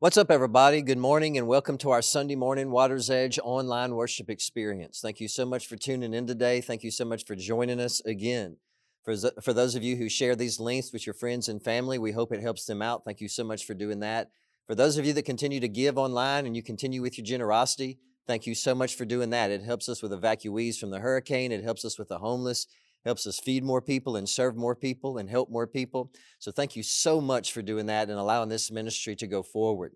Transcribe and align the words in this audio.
What's 0.00 0.16
up, 0.16 0.30
everybody? 0.30 0.80
Good 0.80 0.96
morning 0.96 1.36
and 1.36 1.46
welcome 1.46 1.76
to 1.76 1.90
our 1.90 2.00
Sunday 2.00 2.34
morning 2.34 2.70
Water's 2.70 3.10
Edge 3.10 3.38
online 3.42 3.94
worship 3.94 4.30
experience. 4.30 5.00
Thank 5.02 5.20
you 5.20 5.28
so 5.28 5.44
much 5.44 5.66
for 5.66 5.76
tuning 5.76 6.14
in 6.14 6.26
today. 6.26 6.62
Thank 6.62 6.82
you 6.82 6.90
so 6.90 7.04
much 7.04 7.26
for 7.26 7.36
joining 7.36 7.78
us 7.78 8.00
again. 8.06 8.56
For, 9.04 9.14
for 9.42 9.52
those 9.52 9.74
of 9.74 9.82
you 9.82 9.96
who 9.96 10.08
share 10.08 10.34
these 10.34 10.58
links 10.58 10.90
with 10.90 11.06
your 11.06 11.12
friends 11.12 11.50
and 11.50 11.62
family, 11.62 11.98
we 11.98 12.12
hope 12.12 12.32
it 12.32 12.40
helps 12.40 12.64
them 12.64 12.80
out. 12.80 13.04
Thank 13.04 13.20
you 13.20 13.28
so 13.28 13.44
much 13.44 13.66
for 13.66 13.74
doing 13.74 14.00
that. 14.00 14.30
For 14.66 14.74
those 14.74 14.96
of 14.96 15.04
you 15.04 15.12
that 15.12 15.26
continue 15.26 15.60
to 15.60 15.68
give 15.68 15.98
online 15.98 16.46
and 16.46 16.56
you 16.56 16.62
continue 16.62 17.02
with 17.02 17.18
your 17.18 17.26
generosity, 17.26 17.98
thank 18.26 18.46
you 18.46 18.54
so 18.54 18.74
much 18.74 18.94
for 18.94 19.04
doing 19.04 19.28
that. 19.28 19.50
It 19.50 19.64
helps 19.64 19.86
us 19.86 20.02
with 20.02 20.12
evacuees 20.12 20.78
from 20.78 20.88
the 20.88 21.00
hurricane, 21.00 21.52
it 21.52 21.62
helps 21.62 21.84
us 21.84 21.98
with 21.98 22.08
the 22.08 22.20
homeless, 22.20 22.66
helps 23.04 23.26
us 23.26 23.40
feed 23.40 23.64
more 23.64 23.80
people 23.80 24.16
and 24.16 24.28
serve 24.28 24.56
more 24.56 24.74
people 24.74 25.18
and 25.18 25.28
help 25.28 25.50
more 25.50 25.66
people. 25.66 26.12
So 26.38 26.50
thank 26.50 26.76
you 26.76 26.82
so 26.82 27.20
much 27.20 27.52
for 27.52 27.62
doing 27.62 27.86
that 27.86 28.08
and 28.08 28.18
allowing 28.18 28.48
this 28.48 28.70
ministry 28.70 29.16
to 29.16 29.26
go 29.26 29.42
forward. 29.42 29.92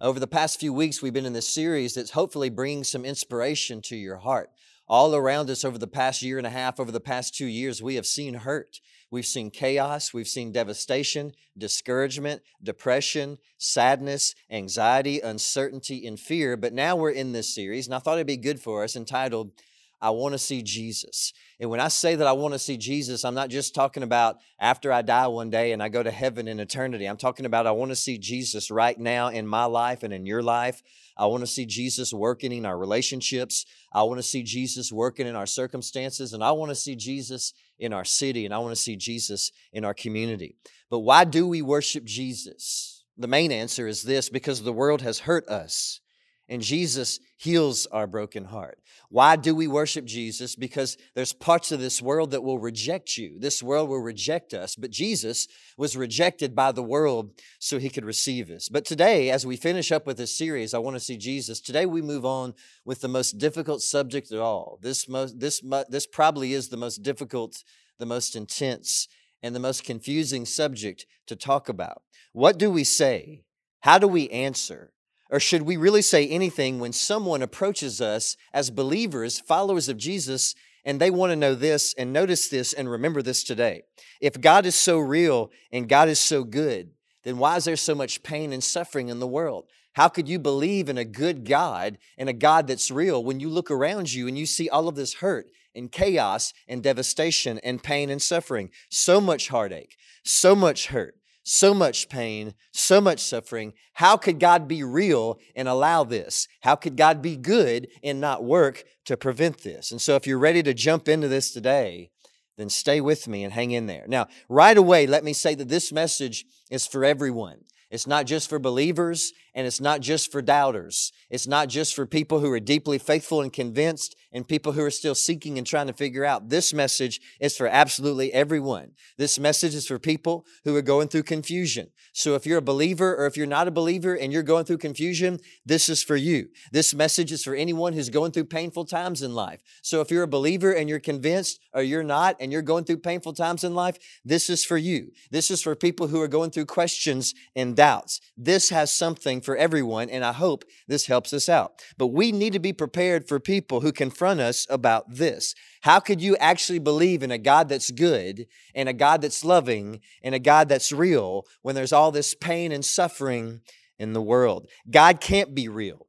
Over 0.00 0.20
the 0.20 0.26
past 0.26 0.60
few 0.60 0.72
weeks, 0.72 1.00
we've 1.00 1.12
been 1.12 1.26
in 1.26 1.32
this 1.32 1.48
series 1.48 1.94
that's 1.94 2.10
hopefully 2.10 2.50
bringing 2.50 2.84
some 2.84 3.04
inspiration 3.04 3.80
to 3.82 3.96
your 3.96 4.18
heart. 4.18 4.50
All 4.88 5.16
around 5.16 5.50
us 5.50 5.64
over 5.64 5.78
the 5.78 5.86
past 5.86 6.22
year 6.22 6.38
and 6.38 6.46
a 6.46 6.50
half, 6.50 6.78
over 6.78 6.92
the 6.92 7.00
past 7.00 7.34
two 7.34 7.46
years, 7.46 7.82
we 7.82 7.96
have 7.96 8.06
seen 8.06 8.34
hurt. 8.34 8.78
We've 9.10 9.26
seen 9.26 9.50
chaos. 9.50 10.12
We've 10.12 10.28
seen 10.28 10.52
devastation, 10.52 11.32
discouragement, 11.56 12.42
depression, 12.62 13.38
sadness, 13.56 14.34
anxiety, 14.50 15.20
uncertainty, 15.20 16.06
and 16.06 16.20
fear. 16.20 16.56
But 16.56 16.72
now 16.72 16.94
we're 16.94 17.10
in 17.10 17.32
this 17.32 17.54
series, 17.54 17.86
and 17.86 17.94
I 17.94 17.98
thought 17.98 18.18
it'd 18.18 18.26
be 18.26 18.36
good 18.36 18.60
for 18.60 18.84
us 18.84 18.96
entitled 18.96 19.52
I 20.00 20.10
want 20.10 20.32
to 20.34 20.38
see 20.38 20.62
Jesus. 20.62 21.32
And 21.58 21.70
when 21.70 21.80
I 21.80 21.88
say 21.88 22.16
that 22.16 22.26
I 22.26 22.32
want 22.32 22.52
to 22.52 22.58
see 22.58 22.76
Jesus, 22.76 23.24
I'm 23.24 23.34
not 23.34 23.48
just 23.48 23.74
talking 23.74 24.02
about 24.02 24.36
after 24.60 24.92
I 24.92 25.02
die 25.02 25.26
one 25.26 25.48
day 25.48 25.72
and 25.72 25.82
I 25.82 25.88
go 25.88 26.02
to 26.02 26.10
heaven 26.10 26.48
in 26.48 26.60
eternity. 26.60 27.06
I'm 27.06 27.16
talking 27.16 27.46
about 27.46 27.66
I 27.66 27.70
want 27.72 27.90
to 27.90 27.96
see 27.96 28.18
Jesus 28.18 28.70
right 28.70 28.98
now 28.98 29.28
in 29.28 29.46
my 29.46 29.64
life 29.64 30.02
and 30.02 30.12
in 30.12 30.26
your 30.26 30.42
life. 30.42 30.82
I 31.16 31.26
want 31.26 31.40
to 31.40 31.46
see 31.46 31.64
Jesus 31.64 32.12
working 32.12 32.52
in 32.52 32.66
our 32.66 32.76
relationships. 32.76 33.64
I 33.90 34.02
want 34.02 34.18
to 34.18 34.22
see 34.22 34.42
Jesus 34.42 34.92
working 34.92 35.26
in 35.26 35.34
our 35.34 35.46
circumstances. 35.46 36.34
And 36.34 36.44
I 36.44 36.52
want 36.52 36.70
to 36.70 36.74
see 36.74 36.94
Jesus 36.94 37.54
in 37.78 37.94
our 37.94 38.04
city. 38.04 38.44
And 38.44 38.52
I 38.52 38.58
want 38.58 38.76
to 38.76 38.82
see 38.82 38.96
Jesus 38.96 39.50
in 39.72 39.84
our 39.84 39.94
community. 39.94 40.56
But 40.90 41.00
why 41.00 41.24
do 41.24 41.48
we 41.48 41.62
worship 41.62 42.04
Jesus? 42.04 43.04
The 43.16 43.28
main 43.28 43.50
answer 43.50 43.88
is 43.88 44.02
this 44.02 44.28
because 44.28 44.62
the 44.62 44.74
world 44.74 45.00
has 45.00 45.20
hurt 45.20 45.48
us 45.48 46.00
and 46.48 46.62
Jesus 46.62 47.18
heals 47.36 47.86
our 47.86 48.06
broken 48.06 48.44
heart. 48.44 48.78
Why 49.08 49.36
do 49.36 49.54
we 49.54 49.66
worship 49.66 50.04
Jesus? 50.04 50.56
Because 50.56 50.96
there's 51.14 51.32
parts 51.32 51.72
of 51.72 51.80
this 51.80 52.00
world 52.00 52.30
that 52.30 52.42
will 52.42 52.58
reject 52.58 53.16
you. 53.18 53.38
This 53.38 53.62
world 53.62 53.88
will 53.88 54.00
reject 54.00 54.54
us, 54.54 54.76
but 54.76 54.90
Jesus 54.90 55.48
was 55.76 55.96
rejected 55.96 56.54
by 56.54 56.72
the 56.72 56.82
world 56.82 57.32
so 57.58 57.78
he 57.78 57.90
could 57.90 58.04
receive 58.04 58.50
us. 58.50 58.68
But 58.68 58.84
today, 58.84 59.30
as 59.30 59.46
we 59.46 59.56
finish 59.56 59.90
up 59.90 60.06
with 60.06 60.16
this 60.18 60.36
series, 60.36 60.74
I 60.74 60.78
want 60.78 60.94
to 60.96 61.00
see 61.00 61.16
Jesus. 61.16 61.60
Today 61.60 61.86
we 61.86 62.02
move 62.02 62.24
on 62.24 62.54
with 62.84 63.00
the 63.00 63.08
most 63.08 63.38
difficult 63.38 63.82
subject 63.82 64.30
of 64.30 64.40
all. 64.40 64.78
This 64.82 65.08
most 65.08 65.38
this 65.40 65.62
this 65.88 66.06
probably 66.06 66.52
is 66.52 66.68
the 66.68 66.76
most 66.76 67.02
difficult, 67.02 67.64
the 67.98 68.06
most 68.06 68.36
intense, 68.36 69.08
and 69.42 69.54
the 69.54 69.60
most 69.60 69.84
confusing 69.84 70.44
subject 70.44 71.06
to 71.26 71.36
talk 71.36 71.68
about. 71.68 72.02
What 72.32 72.58
do 72.58 72.70
we 72.70 72.84
say? 72.84 73.42
How 73.80 73.98
do 73.98 74.08
we 74.08 74.28
answer? 74.30 74.92
Or 75.30 75.40
should 75.40 75.62
we 75.62 75.76
really 75.76 76.02
say 76.02 76.26
anything 76.28 76.78
when 76.78 76.92
someone 76.92 77.42
approaches 77.42 78.00
us 78.00 78.36
as 78.52 78.70
believers, 78.70 79.40
followers 79.40 79.88
of 79.88 79.96
Jesus, 79.96 80.54
and 80.84 81.00
they 81.00 81.10
want 81.10 81.32
to 81.32 81.36
know 81.36 81.54
this 81.54 81.94
and 81.94 82.12
notice 82.12 82.48
this 82.48 82.72
and 82.72 82.88
remember 82.88 83.22
this 83.22 83.42
today? 83.42 83.82
If 84.20 84.40
God 84.40 84.66
is 84.66 84.76
so 84.76 84.98
real 84.98 85.50
and 85.72 85.88
God 85.88 86.08
is 86.08 86.20
so 86.20 86.44
good, 86.44 86.90
then 87.24 87.38
why 87.38 87.56
is 87.56 87.64
there 87.64 87.76
so 87.76 87.94
much 87.94 88.22
pain 88.22 88.52
and 88.52 88.62
suffering 88.62 89.08
in 89.08 89.18
the 89.18 89.26
world? 89.26 89.66
How 89.94 90.08
could 90.08 90.28
you 90.28 90.38
believe 90.38 90.88
in 90.88 90.98
a 90.98 91.04
good 91.04 91.44
God 91.44 91.98
and 92.16 92.28
a 92.28 92.34
God 92.34 92.68
that's 92.68 92.90
real 92.90 93.24
when 93.24 93.40
you 93.40 93.48
look 93.48 93.70
around 93.70 94.12
you 94.12 94.28
and 94.28 94.38
you 94.38 94.46
see 94.46 94.68
all 94.68 94.88
of 94.88 94.94
this 94.94 95.14
hurt 95.14 95.46
and 95.74 95.90
chaos 95.90 96.52
and 96.68 96.82
devastation 96.82 97.58
and 97.64 97.82
pain 97.82 98.10
and 98.10 98.22
suffering? 98.22 98.70
So 98.90 99.20
much 99.20 99.48
heartache, 99.48 99.96
so 100.22 100.54
much 100.54 100.88
hurt 100.88 101.16
so 101.48 101.72
much 101.72 102.08
pain, 102.08 102.54
so 102.72 103.00
much 103.00 103.20
suffering. 103.20 103.72
How 103.94 104.16
could 104.16 104.40
God 104.40 104.66
be 104.66 104.82
real 104.82 105.38
and 105.54 105.68
allow 105.68 106.02
this? 106.02 106.48
How 106.62 106.74
could 106.74 106.96
God 106.96 107.22
be 107.22 107.36
good 107.36 107.86
and 108.02 108.20
not 108.20 108.42
work 108.42 108.82
to 109.04 109.16
prevent 109.16 109.58
this? 109.62 109.92
And 109.92 110.02
so, 110.02 110.16
if 110.16 110.26
you're 110.26 110.40
ready 110.40 110.62
to 110.64 110.74
jump 110.74 111.08
into 111.08 111.28
this 111.28 111.52
today, 111.52 112.10
then 112.58 112.68
stay 112.68 113.00
with 113.00 113.28
me 113.28 113.44
and 113.44 113.52
hang 113.52 113.70
in 113.70 113.86
there. 113.86 114.04
Now, 114.08 114.26
right 114.48 114.76
away, 114.76 115.06
let 115.06 115.22
me 115.22 115.32
say 115.32 115.54
that 115.54 115.68
this 115.68 115.92
message 115.92 116.44
is 116.68 116.84
for 116.86 117.04
everyone. 117.04 117.60
It's 117.90 118.08
not 118.08 118.26
just 118.26 118.48
for 118.48 118.58
believers 118.58 119.32
and 119.56 119.66
it's 119.66 119.80
not 119.80 120.02
just 120.02 120.30
for 120.30 120.42
doubters. 120.42 121.12
It's 121.30 121.46
not 121.46 121.68
just 121.68 121.94
for 121.94 122.04
people 122.04 122.40
who 122.40 122.52
are 122.52 122.60
deeply 122.60 122.98
faithful 122.98 123.40
and 123.40 123.50
convinced 123.50 124.14
and 124.30 124.46
people 124.46 124.72
who 124.72 124.82
are 124.82 124.90
still 124.90 125.14
seeking 125.14 125.56
and 125.56 125.66
trying 125.66 125.86
to 125.86 125.94
figure 125.94 126.26
out. 126.26 126.50
This 126.50 126.74
message 126.74 127.22
is 127.40 127.56
for 127.56 127.66
absolutely 127.66 128.34
everyone. 128.34 128.92
This 129.16 129.38
message 129.38 129.74
is 129.74 129.86
for 129.86 129.98
people 129.98 130.44
who 130.64 130.76
are 130.76 130.82
going 130.82 131.08
through 131.08 131.22
confusion. 131.22 131.88
So 132.12 132.34
if 132.34 132.46
you're 132.46 132.58
a 132.58 132.62
believer 132.62 133.16
or 133.16 133.26
if 133.26 133.36
you're 133.36 133.46
not 133.46 133.66
a 133.66 133.70
believer 133.70 134.14
and 134.14 134.30
you're 134.30 134.42
going 134.42 134.66
through 134.66 134.78
confusion, 134.78 135.38
this 135.64 135.88
is 135.88 136.02
for 136.02 136.16
you. 136.16 136.48
This 136.70 136.94
message 136.94 137.32
is 137.32 137.42
for 137.42 137.54
anyone 137.54 137.94
who's 137.94 138.10
going 138.10 138.32
through 138.32 138.44
painful 138.44 138.84
times 138.84 139.22
in 139.22 139.34
life. 139.34 139.62
So 139.82 140.02
if 140.02 140.10
you're 140.10 140.22
a 140.22 140.28
believer 140.28 140.72
and 140.72 140.88
you're 140.88 141.00
convinced 141.00 141.60
or 141.72 141.82
you're 141.82 142.02
not 142.02 142.36
and 142.40 142.52
you're 142.52 142.60
going 142.60 142.84
through 142.84 142.98
painful 142.98 143.32
times 143.32 143.64
in 143.64 143.74
life, 143.74 143.96
this 144.22 144.50
is 144.50 144.66
for 144.66 144.76
you. 144.76 145.12
This 145.30 145.50
is 145.50 145.62
for 145.62 145.74
people 145.74 146.08
who 146.08 146.20
are 146.20 146.28
going 146.28 146.50
through 146.50 146.66
questions 146.66 147.34
and 147.54 147.74
doubts. 147.74 148.20
This 148.36 148.68
has 148.68 148.92
something 148.92 149.40
for 149.46 149.56
everyone, 149.56 150.10
and 150.10 150.22
I 150.22 150.32
hope 150.32 150.64
this 150.86 151.06
helps 151.06 151.32
us 151.32 151.48
out. 151.48 151.80
But 151.96 152.08
we 152.08 152.32
need 152.32 152.52
to 152.52 152.58
be 152.58 152.74
prepared 152.74 153.26
for 153.26 153.40
people 153.40 153.80
who 153.80 153.92
confront 153.92 154.40
us 154.40 154.66
about 154.68 155.04
this. 155.08 155.54
How 155.80 156.00
could 156.00 156.20
you 156.20 156.36
actually 156.36 156.80
believe 156.80 157.22
in 157.22 157.30
a 157.30 157.38
God 157.38 157.70
that's 157.70 157.90
good 157.90 158.46
and 158.74 158.88
a 158.88 158.92
God 158.92 159.22
that's 159.22 159.44
loving 159.44 160.00
and 160.22 160.34
a 160.34 160.38
God 160.38 160.68
that's 160.68 160.92
real 160.92 161.46
when 161.62 161.74
there's 161.74 161.92
all 161.92 162.10
this 162.10 162.34
pain 162.34 162.72
and 162.72 162.84
suffering 162.84 163.62
in 163.98 164.12
the 164.12 164.20
world? 164.20 164.68
God 164.90 165.22
can't 165.22 165.54
be 165.54 165.68
real. 165.68 166.06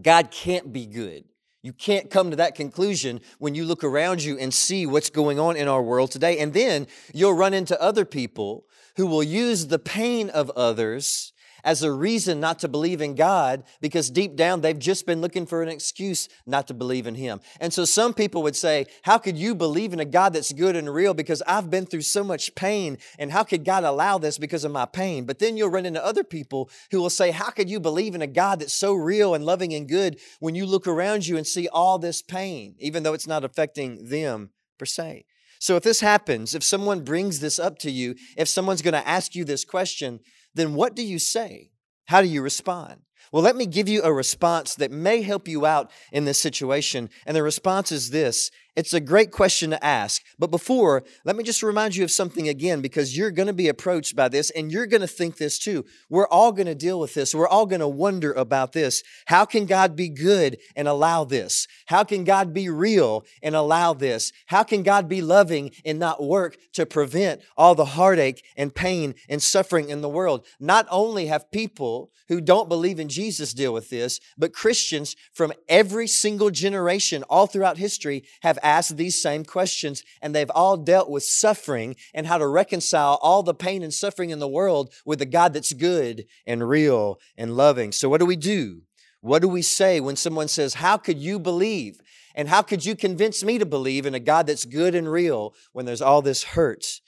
God 0.00 0.30
can't 0.30 0.72
be 0.72 0.86
good. 0.86 1.24
You 1.62 1.72
can't 1.72 2.10
come 2.10 2.30
to 2.30 2.36
that 2.36 2.56
conclusion 2.56 3.20
when 3.38 3.54
you 3.54 3.64
look 3.64 3.84
around 3.84 4.24
you 4.24 4.36
and 4.36 4.52
see 4.52 4.84
what's 4.84 5.10
going 5.10 5.38
on 5.38 5.56
in 5.56 5.68
our 5.68 5.82
world 5.82 6.10
today. 6.10 6.38
And 6.38 6.52
then 6.52 6.88
you'll 7.14 7.34
run 7.34 7.54
into 7.54 7.80
other 7.80 8.04
people 8.04 8.64
who 8.96 9.06
will 9.06 9.22
use 9.22 9.68
the 9.68 9.78
pain 9.78 10.28
of 10.28 10.50
others 10.50 11.31
as 11.64 11.82
a 11.82 11.92
reason 11.92 12.40
not 12.40 12.58
to 12.60 12.68
believe 12.68 13.00
in 13.00 13.14
God 13.14 13.64
because 13.80 14.10
deep 14.10 14.36
down 14.36 14.60
they've 14.60 14.78
just 14.78 15.06
been 15.06 15.20
looking 15.20 15.46
for 15.46 15.62
an 15.62 15.68
excuse 15.68 16.28
not 16.46 16.66
to 16.68 16.74
believe 16.74 17.06
in 17.06 17.14
Him. 17.14 17.40
And 17.60 17.72
so 17.72 17.84
some 17.84 18.14
people 18.14 18.42
would 18.42 18.56
say, 18.56 18.86
How 19.02 19.18
could 19.18 19.36
you 19.36 19.54
believe 19.54 19.92
in 19.92 20.00
a 20.00 20.04
God 20.04 20.32
that's 20.32 20.52
good 20.52 20.76
and 20.76 20.92
real 20.92 21.14
because 21.14 21.42
I've 21.46 21.70
been 21.70 21.86
through 21.86 22.02
so 22.02 22.24
much 22.24 22.54
pain? 22.54 22.98
And 23.18 23.32
how 23.32 23.44
could 23.44 23.64
God 23.64 23.84
allow 23.84 24.18
this 24.18 24.38
because 24.38 24.64
of 24.64 24.72
my 24.72 24.86
pain? 24.86 25.24
But 25.24 25.38
then 25.38 25.56
you'll 25.56 25.70
run 25.70 25.86
into 25.86 26.04
other 26.04 26.24
people 26.24 26.70
who 26.90 27.00
will 27.00 27.10
say, 27.10 27.30
How 27.30 27.50
could 27.50 27.70
you 27.70 27.80
believe 27.80 28.14
in 28.14 28.22
a 28.22 28.26
God 28.26 28.60
that's 28.60 28.74
so 28.74 28.94
real 28.94 29.34
and 29.34 29.44
loving 29.44 29.74
and 29.74 29.88
good 29.88 30.18
when 30.40 30.54
you 30.54 30.66
look 30.66 30.86
around 30.86 31.26
you 31.26 31.36
and 31.36 31.46
see 31.46 31.68
all 31.68 31.98
this 31.98 32.22
pain, 32.22 32.74
even 32.78 33.02
though 33.02 33.14
it's 33.14 33.26
not 33.26 33.44
affecting 33.44 34.08
them 34.08 34.50
per 34.78 34.86
se? 34.86 35.24
So 35.62 35.76
if 35.76 35.84
this 35.84 36.00
happens, 36.00 36.56
if 36.56 36.64
someone 36.64 37.04
brings 37.04 37.38
this 37.38 37.60
up 37.60 37.78
to 37.78 37.90
you, 37.92 38.16
if 38.36 38.48
someone's 38.48 38.82
going 38.82 39.00
to 39.00 39.08
ask 39.08 39.36
you 39.36 39.44
this 39.44 39.64
question, 39.64 40.18
then 40.54 40.74
what 40.74 40.94
do 40.94 41.02
you 41.02 41.18
say? 41.18 41.70
How 42.06 42.20
do 42.20 42.28
you 42.28 42.42
respond? 42.42 43.00
Well, 43.32 43.42
let 43.42 43.56
me 43.56 43.66
give 43.66 43.88
you 43.88 44.02
a 44.02 44.12
response 44.12 44.74
that 44.74 44.90
may 44.90 45.22
help 45.22 45.48
you 45.48 45.64
out 45.64 45.90
in 46.12 46.24
this 46.24 46.38
situation. 46.38 47.08
And 47.24 47.36
the 47.36 47.42
response 47.42 47.90
is 47.90 48.10
this 48.10 48.50
it's 48.74 48.94
a 48.94 49.00
great 49.00 49.30
question 49.30 49.70
to 49.70 49.84
ask. 49.84 50.22
But 50.38 50.50
before, 50.50 51.04
let 51.24 51.36
me 51.36 51.44
just 51.44 51.62
remind 51.62 51.94
you 51.94 52.04
of 52.04 52.10
something 52.10 52.48
again, 52.48 52.80
because 52.80 53.16
you're 53.16 53.30
going 53.30 53.48
to 53.48 53.52
be 53.52 53.68
approached 53.68 54.16
by 54.16 54.28
this 54.28 54.50
and 54.50 54.72
you're 54.72 54.86
going 54.86 55.00
to 55.02 55.06
think 55.06 55.36
this 55.36 55.58
too. 55.58 55.84
We're 56.08 56.28
all 56.28 56.52
going 56.52 56.66
to 56.66 56.74
deal 56.74 56.98
with 56.98 57.14
this. 57.14 57.34
We're 57.34 57.48
all 57.48 57.66
going 57.66 57.80
to 57.80 57.88
wonder 57.88 58.32
about 58.32 58.72
this. 58.72 59.02
How 59.26 59.44
can 59.44 59.66
God 59.66 59.94
be 59.94 60.08
good 60.08 60.58
and 60.74 60.88
allow 60.88 61.24
this? 61.24 61.66
How 61.86 62.04
can 62.04 62.24
God 62.24 62.54
be 62.54 62.68
real 62.68 63.24
and 63.42 63.54
allow 63.54 63.92
this? 63.92 64.32
How 64.46 64.62
can 64.62 64.82
God 64.82 65.08
be 65.08 65.20
loving 65.20 65.72
and 65.84 65.98
not 65.98 66.22
work 66.22 66.56
to 66.72 66.86
prevent 66.86 67.42
all 67.56 67.74
the 67.74 67.84
heartache 67.84 68.42
and 68.56 68.74
pain 68.74 69.14
and 69.28 69.42
suffering 69.42 69.90
in 69.90 70.00
the 70.00 70.08
world? 70.08 70.46
Not 70.58 70.86
only 70.90 71.26
have 71.26 71.50
people 71.50 72.10
who 72.28 72.40
don't 72.40 72.68
believe 72.68 72.98
in 72.98 73.08
Jesus 73.08 73.52
deal 73.52 73.74
with 73.74 73.90
this, 73.90 74.18
but 74.38 74.54
Christians 74.54 75.16
from 75.34 75.52
every 75.68 76.06
single 76.06 76.50
generation 76.50 77.22
all 77.24 77.46
throughout 77.46 77.76
history 77.76 78.24
have 78.42 78.58
asked 78.62 78.96
these 78.96 79.20
same 79.20 79.44
questions, 79.44 80.02
and 80.20 80.34
they've 80.34 80.50
all 80.50 80.76
dealt 80.76 81.10
with 81.10 81.24
suffering 81.24 81.96
and 82.14 82.26
how 82.26 82.38
to 82.38 82.46
reconcile 82.46 83.18
all 83.22 83.42
the 83.42 83.54
pain 83.54 83.82
and 83.82 83.92
suffering 83.92 84.30
in 84.30 84.38
the 84.38 84.48
world 84.48 84.92
with 85.04 85.20
a 85.20 85.26
God 85.26 85.52
that's 85.52 85.72
good 85.72 86.24
and 86.46 86.68
real 86.68 87.18
and 87.36 87.56
loving. 87.56 87.92
So, 87.92 88.08
what 88.08 88.20
do 88.20 88.26
we 88.26 88.36
do? 88.36 88.82
What 89.20 89.42
do 89.42 89.48
we 89.48 89.62
say 89.62 90.00
when 90.00 90.16
someone 90.16 90.48
says, 90.48 90.74
How 90.74 90.96
could 90.96 91.18
you 91.18 91.38
believe? 91.38 92.00
And 92.34 92.48
how 92.48 92.62
could 92.62 92.84
you 92.84 92.96
convince 92.96 93.44
me 93.44 93.58
to 93.58 93.66
believe 93.66 94.06
in 94.06 94.14
a 94.14 94.20
God 94.20 94.46
that's 94.46 94.64
good 94.64 94.94
and 94.94 95.10
real 95.10 95.54
when 95.72 95.84
there's 95.84 96.02
all 96.02 96.22
this 96.22 96.42
hurt 96.42 97.00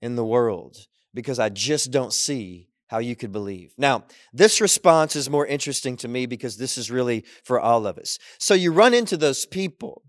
in 0.00 0.16
the 0.16 0.24
world? 0.24 0.76
Because 1.14 1.38
I 1.38 1.48
just 1.50 1.90
don't 1.90 2.12
see 2.12 2.68
how 2.88 2.98
you 2.98 3.16
could 3.16 3.32
believe. 3.32 3.72
Now, 3.78 4.04
this 4.34 4.60
response 4.60 5.16
is 5.16 5.30
more 5.30 5.46
interesting 5.46 5.96
to 5.98 6.08
me 6.08 6.26
because 6.26 6.58
this 6.58 6.76
is 6.76 6.90
really 6.90 7.24
for 7.44 7.58
all 7.58 7.86
of 7.86 7.96
us. 7.96 8.18
So 8.38 8.52
you 8.52 8.70
run 8.70 8.92
into 8.92 9.16
those 9.16 9.46
people 9.46 10.02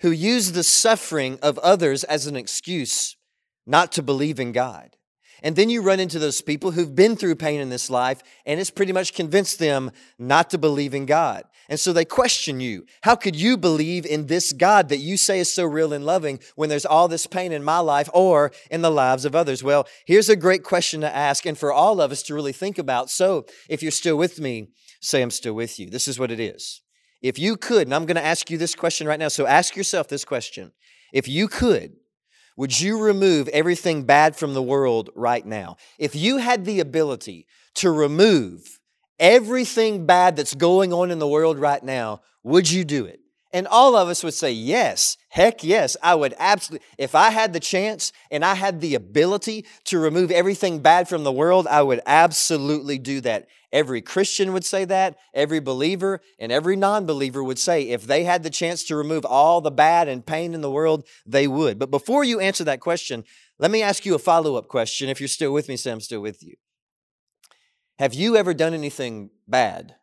who 0.00 0.10
use 0.10 0.52
the 0.52 0.62
suffering 0.62 1.38
of 1.42 1.58
others 1.58 2.04
as 2.04 2.26
an 2.26 2.36
excuse 2.36 3.16
not 3.66 3.92
to 3.92 4.02
believe 4.02 4.38
in 4.38 4.52
God. 4.52 4.96
And 5.42 5.54
then 5.54 5.68
you 5.68 5.82
run 5.82 6.00
into 6.00 6.18
those 6.18 6.40
people 6.40 6.70
who've 6.70 6.94
been 6.94 7.14
through 7.14 7.34
pain 7.36 7.60
in 7.60 7.68
this 7.68 7.90
life 7.90 8.22
and 8.46 8.58
it's 8.58 8.70
pretty 8.70 8.92
much 8.92 9.14
convinced 9.14 9.58
them 9.58 9.90
not 10.18 10.50
to 10.50 10.58
believe 10.58 10.94
in 10.94 11.06
God. 11.06 11.44
And 11.68 11.78
so 11.78 11.92
they 11.92 12.04
question 12.04 12.60
you. 12.60 12.86
How 13.02 13.16
could 13.16 13.36
you 13.36 13.56
believe 13.56 14.06
in 14.06 14.26
this 14.26 14.52
God 14.52 14.88
that 14.88 14.98
you 14.98 15.16
say 15.16 15.40
is 15.40 15.52
so 15.52 15.64
real 15.64 15.92
and 15.92 16.06
loving 16.06 16.38
when 16.54 16.68
there's 16.68 16.86
all 16.86 17.08
this 17.08 17.26
pain 17.26 17.52
in 17.52 17.64
my 17.64 17.80
life 17.80 18.08
or 18.14 18.52
in 18.70 18.82
the 18.82 18.90
lives 18.90 19.24
of 19.24 19.34
others? 19.34 19.62
Well, 19.62 19.86
here's 20.06 20.28
a 20.28 20.36
great 20.36 20.62
question 20.62 21.00
to 21.00 21.14
ask 21.14 21.44
and 21.44 21.58
for 21.58 21.72
all 21.72 22.00
of 22.00 22.12
us 22.12 22.22
to 22.24 22.34
really 22.34 22.52
think 22.52 22.78
about. 22.78 23.10
So 23.10 23.46
if 23.68 23.82
you're 23.82 23.92
still 23.92 24.16
with 24.16 24.40
me, 24.40 24.68
say, 25.00 25.22
I'm 25.22 25.30
still 25.30 25.54
with 25.54 25.78
you. 25.78 25.90
This 25.90 26.08
is 26.08 26.18
what 26.18 26.30
it 26.30 26.40
is. 26.40 26.82
If 27.22 27.38
you 27.38 27.56
could, 27.56 27.86
and 27.86 27.94
I'm 27.94 28.06
going 28.06 28.16
to 28.16 28.24
ask 28.24 28.50
you 28.50 28.58
this 28.58 28.74
question 28.74 29.06
right 29.06 29.18
now. 29.18 29.28
So 29.28 29.46
ask 29.46 29.76
yourself 29.76 30.08
this 30.08 30.24
question. 30.24 30.72
If 31.12 31.28
you 31.28 31.48
could, 31.48 31.96
would 32.56 32.78
you 32.80 33.02
remove 33.02 33.48
everything 33.48 34.04
bad 34.04 34.36
from 34.36 34.54
the 34.54 34.62
world 34.62 35.10
right 35.14 35.44
now? 35.44 35.76
If 35.98 36.14
you 36.14 36.38
had 36.38 36.64
the 36.64 36.80
ability 36.80 37.46
to 37.76 37.90
remove 37.90 38.80
everything 39.18 40.06
bad 40.06 40.36
that's 40.36 40.54
going 40.54 40.92
on 40.92 41.10
in 41.10 41.18
the 41.18 41.28
world 41.28 41.58
right 41.58 41.82
now, 41.82 42.22
would 42.42 42.70
you 42.70 42.84
do 42.84 43.04
it? 43.04 43.20
And 43.56 43.66
all 43.66 43.96
of 43.96 44.08
us 44.08 44.22
would 44.22 44.34
say, 44.34 44.52
yes, 44.52 45.16
heck 45.30 45.64
yes, 45.64 45.96
I 46.02 46.14
would 46.14 46.34
absolutely. 46.38 46.86
If 46.98 47.14
I 47.14 47.30
had 47.30 47.54
the 47.54 47.58
chance 47.58 48.12
and 48.30 48.44
I 48.44 48.52
had 48.52 48.82
the 48.82 48.94
ability 48.94 49.64
to 49.84 49.98
remove 49.98 50.30
everything 50.30 50.80
bad 50.80 51.08
from 51.08 51.24
the 51.24 51.32
world, 51.32 51.66
I 51.66 51.80
would 51.80 52.02
absolutely 52.04 52.98
do 52.98 53.22
that. 53.22 53.48
Every 53.72 54.02
Christian 54.02 54.52
would 54.52 54.66
say 54.66 54.84
that. 54.84 55.16
Every 55.32 55.60
believer 55.60 56.20
and 56.38 56.52
every 56.52 56.76
non 56.76 57.06
believer 57.06 57.42
would 57.42 57.58
say 57.58 57.88
if 57.88 58.06
they 58.06 58.24
had 58.24 58.42
the 58.42 58.50
chance 58.50 58.84
to 58.84 58.94
remove 58.94 59.24
all 59.24 59.62
the 59.62 59.70
bad 59.70 60.06
and 60.06 60.26
pain 60.26 60.52
in 60.52 60.60
the 60.60 60.70
world, 60.70 61.08
they 61.24 61.48
would. 61.48 61.78
But 61.78 61.90
before 61.90 62.24
you 62.24 62.40
answer 62.40 62.64
that 62.64 62.80
question, 62.80 63.24
let 63.58 63.70
me 63.70 63.80
ask 63.80 64.04
you 64.04 64.14
a 64.14 64.18
follow 64.18 64.56
up 64.56 64.68
question. 64.68 65.08
If 65.08 65.18
you're 65.18 65.28
still 65.28 65.54
with 65.54 65.70
me, 65.70 65.78
say 65.78 65.92
I'm 65.92 66.00
still 66.00 66.20
with 66.20 66.42
you. 66.42 66.56
Have 67.98 68.12
you 68.12 68.36
ever 68.36 68.52
done 68.52 68.74
anything 68.74 69.30
bad? 69.48 69.94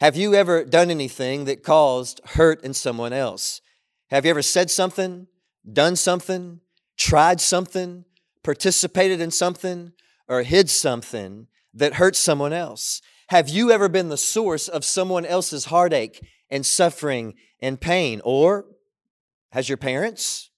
Have 0.00 0.16
you 0.16 0.34
ever 0.34 0.64
done 0.64 0.90
anything 0.90 1.44
that 1.44 1.62
caused 1.62 2.22
hurt 2.24 2.64
in 2.64 2.72
someone 2.72 3.12
else? 3.12 3.60
Have 4.08 4.24
you 4.24 4.30
ever 4.30 4.40
said 4.40 4.70
something, 4.70 5.26
done 5.70 5.94
something, 5.94 6.60
tried 6.96 7.38
something, 7.38 8.06
participated 8.42 9.20
in 9.20 9.30
something, 9.30 9.92
or 10.26 10.42
hid 10.42 10.70
something 10.70 11.48
that 11.74 11.94
hurt 11.94 12.16
someone 12.16 12.54
else? 12.54 13.02
Have 13.28 13.50
you 13.50 13.70
ever 13.70 13.90
been 13.90 14.08
the 14.08 14.16
source 14.16 14.68
of 14.68 14.86
someone 14.86 15.26
else's 15.26 15.66
heartache 15.66 16.26
and 16.48 16.64
suffering 16.64 17.34
and 17.60 17.78
pain? 17.78 18.22
Or 18.24 18.64
has 19.52 19.68
your 19.68 19.76
parents, 19.76 20.50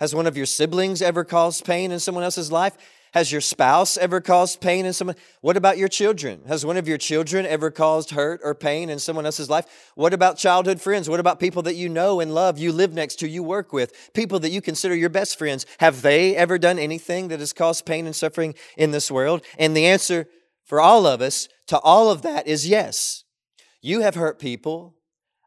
has 0.00 0.16
one 0.16 0.26
of 0.26 0.36
your 0.36 0.46
siblings 0.46 1.00
ever 1.00 1.22
caused 1.22 1.64
pain 1.64 1.92
in 1.92 2.00
someone 2.00 2.24
else's 2.24 2.50
life? 2.50 2.76
Has 3.14 3.30
your 3.30 3.40
spouse 3.40 3.96
ever 3.96 4.20
caused 4.20 4.60
pain 4.60 4.84
in 4.84 4.92
someone? 4.92 5.14
What 5.40 5.56
about 5.56 5.78
your 5.78 5.86
children? 5.86 6.42
Has 6.48 6.66
one 6.66 6.76
of 6.76 6.88
your 6.88 6.98
children 6.98 7.46
ever 7.46 7.70
caused 7.70 8.10
hurt 8.10 8.40
or 8.42 8.56
pain 8.56 8.90
in 8.90 8.98
someone 8.98 9.24
else's 9.24 9.48
life? 9.48 9.66
What 9.94 10.12
about 10.12 10.36
childhood 10.36 10.80
friends? 10.80 11.08
What 11.08 11.20
about 11.20 11.38
people 11.38 11.62
that 11.62 11.76
you 11.76 11.88
know 11.88 12.18
and 12.18 12.34
love, 12.34 12.58
you 12.58 12.72
live 12.72 12.92
next 12.92 13.20
to, 13.20 13.28
you 13.28 13.44
work 13.44 13.72
with, 13.72 14.12
people 14.14 14.40
that 14.40 14.50
you 14.50 14.60
consider 14.60 14.96
your 14.96 15.10
best 15.10 15.38
friends? 15.38 15.64
Have 15.78 16.02
they 16.02 16.34
ever 16.34 16.58
done 16.58 16.76
anything 16.76 17.28
that 17.28 17.38
has 17.38 17.52
caused 17.52 17.86
pain 17.86 18.06
and 18.06 18.16
suffering 18.16 18.52
in 18.76 18.90
this 18.90 19.12
world? 19.12 19.44
And 19.60 19.76
the 19.76 19.86
answer 19.86 20.26
for 20.64 20.80
all 20.80 21.06
of 21.06 21.22
us 21.22 21.48
to 21.68 21.78
all 21.78 22.10
of 22.10 22.22
that 22.22 22.48
is 22.48 22.68
yes. 22.68 23.22
You 23.80 24.00
have 24.00 24.16
hurt 24.16 24.40
people. 24.40 24.96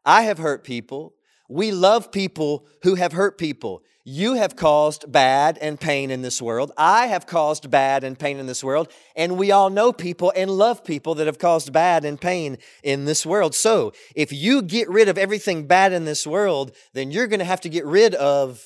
I 0.06 0.22
have 0.22 0.38
hurt 0.38 0.64
people. 0.64 1.16
We 1.50 1.70
love 1.72 2.12
people 2.12 2.66
who 2.82 2.94
have 2.94 3.12
hurt 3.12 3.36
people. 3.36 3.82
You 4.10 4.36
have 4.36 4.56
caused 4.56 5.12
bad 5.12 5.58
and 5.60 5.78
pain 5.78 6.10
in 6.10 6.22
this 6.22 6.40
world. 6.40 6.72
I 6.78 7.08
have 7.08 7.26
caused 7.26 7.70
bad 7.70 8.04
and 8.04 8.18
pain 8.18 8.38
in 8.38 8.46
this 8.46 8.64
world. 8.64 8.90
And 9.14 9.36
we 9.36 9.52
all 9.52 9.68
know 9.68 9.92
people 9.92 10.32
and 10.34 10.50
love 10.50 10.82
people 10.82 11.14
that 11.16 11.26
have 11.26 11.38
caused 11.38 11.74
bad 11.74 12.06
and 12.06 12.18
pain 12.18 12.56
in 12.82 13.04
this 13.04 13.26
world. 13.26 13.54
So 13.54 13.92
if 14.16 14.32
you 14.32 14.62
get 14.62 14.88
rid 14.88 15.10
of 15.10 15.18
everything 15.18 15.66
bad 15.66 15.92
in 15.92 16.06
this 16.06 16.26
world, 16.26 16.72
then 16.94 17.10
you're 17.10 17.26
going 17.26 17.40
to 17.40 17.44
have 17.44 17.60
to 17.60 17.68
get 17.68 17.84
rid 17.84 18.14
of 18.14 18.64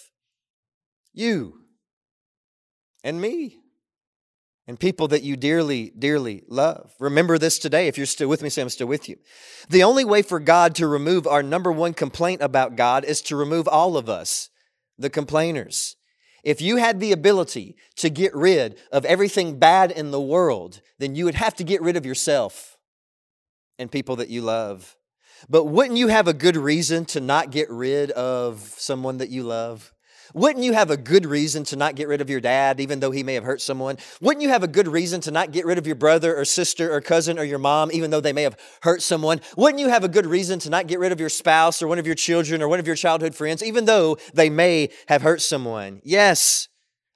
you 1.12 1.58
and 3.02 3.20
me 3.20 3.58
and 4.68 4.78
people 4.78 5.08
that 5.08 5.24
you 5.24 5.36
dearly, 5.36 5.90
dearly 5.98 6.44
love. 6.46 6.94
Remember 7.00 7.36
this 7.36 7.58
today. 7.58 7.88
If 7.88 7.96
you're 7.96 8.06
still 8.06 8.28
with 8.28 8.42
me, 8.42 8.48
say, 8.48 8.62
I'm 8.62 8.68
still 8.68 8.86
with 8.86 9.08
you. 9.08 9.16
The 9.68 9.82
only 9.82 10.04
way 10.04 10.22
for 10.22 10.38
God 10.38 10.76
to 10.76 10.86
remove 10.86 11.26
our 11.26 11.42
number 11.42 11.72
one 11.72 11.94
complaint 11.94 12.42
about 12.42 12.76
God 12.76 13.04
is 13.04 13.20
to 13.22 13.34
remove 13.34 13.66
all 13.66 13.96
of 13.96 14.08
us 14.08 14.48
the 14.98 15.10
complainers. 15.10 15.96
If 16.44 16.60
you 16.60 16.76
had 16.76 16.98
the 16.98 17.12
ability 17.12 17.76
to 17.96 18.10
get 18.10 18.34
rid 18.34 18.78
of 18.90 19.04
everything 19.04 19.58
bad 19.58 19.90
in 19.90 20.10
the 20.10 20.20
world, 20.20 20.80
then 20.98 21.14
you 21.14 21.24
would 21.24 21.36
have 21.36 21.54
to 21.56 21.64
get 21.64 21.82
rid 21.82 21.96
of 21.96 22.04
yourself 22.04 22.76
and 23.78 23.90
people 23.90 24.16
that 24.16 24.28
you 24.28 24.42
love. 24.42 24.96
But 25.48 25.64
wouldn't 25.64 25.98
you 25.98 26.08
have 26.08 26.28
a 26.28 26.34
good 26.34 26.56
reason 26.56 27.04
to 27.06 27.20
not 27.20 27.50
get 27.50 27.70
rid 27.70 28.10
of 28.12 28.60
someone 28.60 29.18
that 29.18 29.30
you 29.30 29.42
love? 29.42 29.91
Wouldn't 30.34 30.64
you 30.64 30.72
have 30.72 30.90
a 30.90 30.96
good 30.96 31.26
reason 31.26 31.64
to 31.64 31.76
not 31.76 31.94
get 31.94 32.08
rid 32.08 32.20
of 32.20 32.30
your 32.30 32.40
dad, 32.40 32.80
even 32.80 33.00
though 33.00 33.10
he 33.10 33.22
may 33.22 33.34
have 33.34 33.44
hurt 33.44 33.60
someone? 33.60 33.98
Wouldn't 34.20 34.42
you 34.42 34.48
have 34.48 34.62
a 34.62 34.68
good 34.68 34.88
reason 34.88 35.20
to 35.22 35.30
not 35.30 35.52
get 35.52 35.66
rid 35.66 35.78
of 35.78 35.86
your 35.86 35.96
brother 35.96 36.36
or 36.36 36.44
sister 36.44 36.92
or 36.92 37.00
cousin 37.00 37.38
or 37.38 37.44
your 37.44 37.58
mom, 37.58 37.90
even 37.92 38.10
though 38.10 38.20
they 38.20 38.32
may 38.32 38.42
have 38.42 38.58
hurt 38.82 39.02
someone? 39.02 39.40
Wouldn't 39.56 39.80
you 39.80 39.88
have 39.88 40.04
a 40.04 40.08
good 40.08 40.26
reason 40.26 40.58
to 40.60 40.70
not 40.70 40.86
get 40.86 40.98
rid 40.98 41.12
of 41.12 41.20
your 41.20 41.28
spouse 41.28 41.82
or 41.82 41.88
one 41.88 41.98
of 41.98 42.06
your 42.06 42.14
children 42.14 42.62
or 42.62 42.68
one 42.68 42.80
of 42.80 42.86
your 42.86 42.96
childhood 42.96 43.34
friends, 43.34 43.62
even 43.62 43.84
though 43.84 44.16
they 44.34 44.50
may 44.50 44.90
have 45.08 45.22
hurt 45.22 45.42
someone? 45.42 46.00
Yes, 46.04 46.68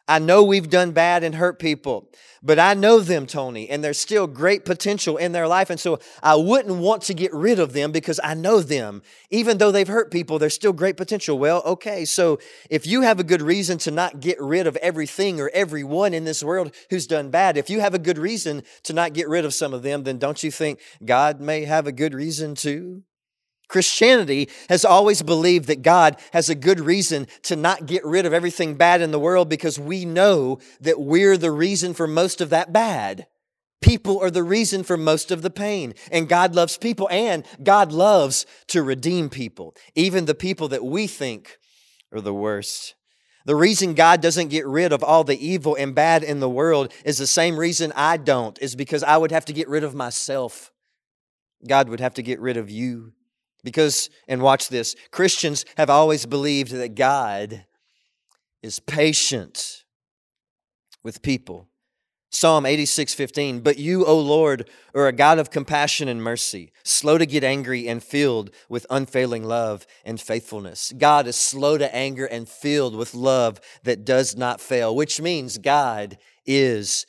I 0.08 0.20
know 0.20 0.44
we've 0.44 0.70
done 0.70 0.92
bad 0.92 1.24
and 1.24 1.34
hurt 1.34 1.58
people, 1.58 2.08
but 2.40 2.60
I 2.60 2.74
know 2.74 3.00
them, 3.00 3.26
Tony, 3.26 3.68
and 3.68 3.82
there's 3.82 3.98
still 3.98 4.28
great 4.28 4.64
potential 4.64 5.16
in 5.16 5.32
their 5.32 5.48
life. 5.48 5.68
And 5.68 5.80
so 5.80 5.98
I 6.22 6.36
wouldn't 6.36 6.76
want 6.76 7.02
to 7.02 7.14
get 7.14 7.34
rid 7.34 7.58
of 7.58 7.72
them 7.72 7.90
because 7.90 8.20
I 8.22 8.34
know 8.34 8.60
them. 8.60 9.02
Even 9.30 9.58
though 9.58 9.72
they've 9.72 9.88
hurt 9.88 10.12
people, 10.12 10.38
there's 10.38 10.54
still 10.54 10.72
great 10.72 10.96
potential. 10.96 11.38
Well, 11.38 11.60
okay, 11.64 12.04
so 12.04 12.38
if 12.70 12.86
you 12.86 13.00
have 13.00 13.18
a 13.18 13.24
good 13.24 13.42
reason 13.42 13.78
to 13.78 13.90
not 13.90 14.20
get 14.20 14.40
rid 14.40 14.68
of 14.68 14.76
everything 14.76 15.40
or 15.40 15.50
everyone 15.52 16.14
in 16.14 16.24
this 16.24 16.42
world 16.42 16.72
who's 16.90 17.08
done 17.08 17.30
bad, 17.30 17.56
if 17.56 17.68
you 17.68 17.80
have 17.80 17.94
a 17.94 17.98
good 17.98 18.18
reason 18.18 18.62
to 18.84 18.92
not 18.92 19.12
get 19.12 19.28
rid 19.28 19.44
of 19.44 19.54
some 19.54 19.74
of 19.74 19.82
them, 19.82 20.04
then 20.04 20.18
don't 20.18 20.42
you 20.44 20.52
think 20.52 20.80
God 21.04 21.40
may 21.40 21.64
have 21.64 21.88
a 21.88 21.92
good 21.92 22.14
reason 22.14 22.54
too? 22.54 23.02
Christianity 23.68 24.48
has 24.68 24.84
always 24.84 25.22
believed 25.22 25.66
that 25.66 25.82
God 25.82 26.20
has 26.32 26.48
a 26.48 26.54
good 26.54 26.80
reason 26.80 27.26
to 27.42 27.56
not 27.56 27.86
get 27.86 28.04
rid 28.04 28.24
of 28.24 28.32
everything 28.32 28.74
bad 28.74 29.00
in 29.00 29.10
the 29.10 29.18
world 29.18 29.48
because 29.48 29.78
we 29.78 30.04
know 30.04 30.58
that 30.80 31.00
we're 31.00 31.36
the 31.36 31.50
reason 31.50 31.92
for 31.92 32.06
most 32.06 32.40
of 32.40 32.50
that 32.50 32.72
bad. 32.72 33.26
People 33.82 34.18
are 34.20 34.30
the 34.30 34.42
reason 34.42 34.82
for 34.84 34.96
most 34.96 35.30
of 35.30 35.42
the 35.42 35.50
pain. 35.50 35.94
And 36.10 36.28
God 36.28 36.54
loves 36.54 36.76
people 36.78 37.08
and 37.10 37.44
God 37.62 37.92
loves 37.92 38.46
to 38.68 38.82
redeem 38.82 39.28
people, 39.28 39.74
even 39.94 40.24
the 40.24 40.34
people 40.34 40.68
that 40.68 40.84
we 40.84 41.06
think 41.06 41.58
are 42.12 42.20
the 42.20 42.34
worst. 42.34 42.94
The 43.44 43.54
reason 43.54 43.94
God 43.94 44.20
doesn't 44.20 44.48
get 44.48 44.66
rid 44.66 44.92
of 44.92 45.04
all 45.04 45.22
the 45.22 45.44
evil 45.44 45.76
and 45.76 45.94
bad 45.94 46.24
in 46.24 46.40
the 46.40 46.48
world 46.48 46.92
is 47.04 47.18
the 47.18 47.28
same 47.28 47.56
reason 47.56 47.92
I 47.94 48.16
don't, 48.16 48.58
is 48.60 48.74
because 48.74 49.04
I 49.04 49.16
would 49.16 49.30
have 49.30 49.44
to 49.44 49.52
get 49.52 49.68
rid 49.68 49.84
of 49.84 49.94
myself. 49.94 50.72
God 51.66 51.88
would 51.88 52.00
have 52.00 52.14
to 52.14 52.22
get 52.22 52.40
rid 52.40 52.56
of 52.56 52.70
you. 52.70 53.12
Because, 53.66 54.10
and 54.28 54.42
watch 54.42 54.68
this, 54.68 54.94
Christians 55.10 55.64
have 55.76 55.90
always 55.90 56.24
believed 56.24 56.70
that 56.70 56.94
God 56.94 57.64
is 58.62 58.78
patient 58.78 59.82
with 61.02 61.20
people. 61.20 61.66
Psalm 62.30 62.64
86, 62.64 63.14
15, 63.14 63.60
but 63.62 63.76
you, 63.76 64.06
O 64.06 64.20
Lord, 64.20 64.70
are 64.94 65.08
a 65.08 65.12
God 65.12 65.40
of 65.40 65.50
compassion 65.50 66.06
and 66.06 66.22
mercy, 66.22 66.70
slow 66.84 67.18
to 67.18 67.26
get 67.26 67.42
angry 67.42 67.88
and 67.88 68.00
filled 68.04 68.52
with 68.68 68.86
unfailing 68.88 69.42
love 69.42 69.84
and 70.04 70.20
faithfulness. 70.20 70.92
God 70.96 71.26
is 71.26 71.34
slow 71.34 71.76
to 71.76 71.92
anger 71.92 72.26
and 72.26 72.48
filled 72.48 72.94
with 72.94 73.14
love 73.16 73.60
that 73.82 74.04
does 74.04 74.36
not 74.36 74.60
fail, 74.60 74.94
which 74.94 75.20
means 75.20 75.58
God 75.58 76.18
is 76.46 77.04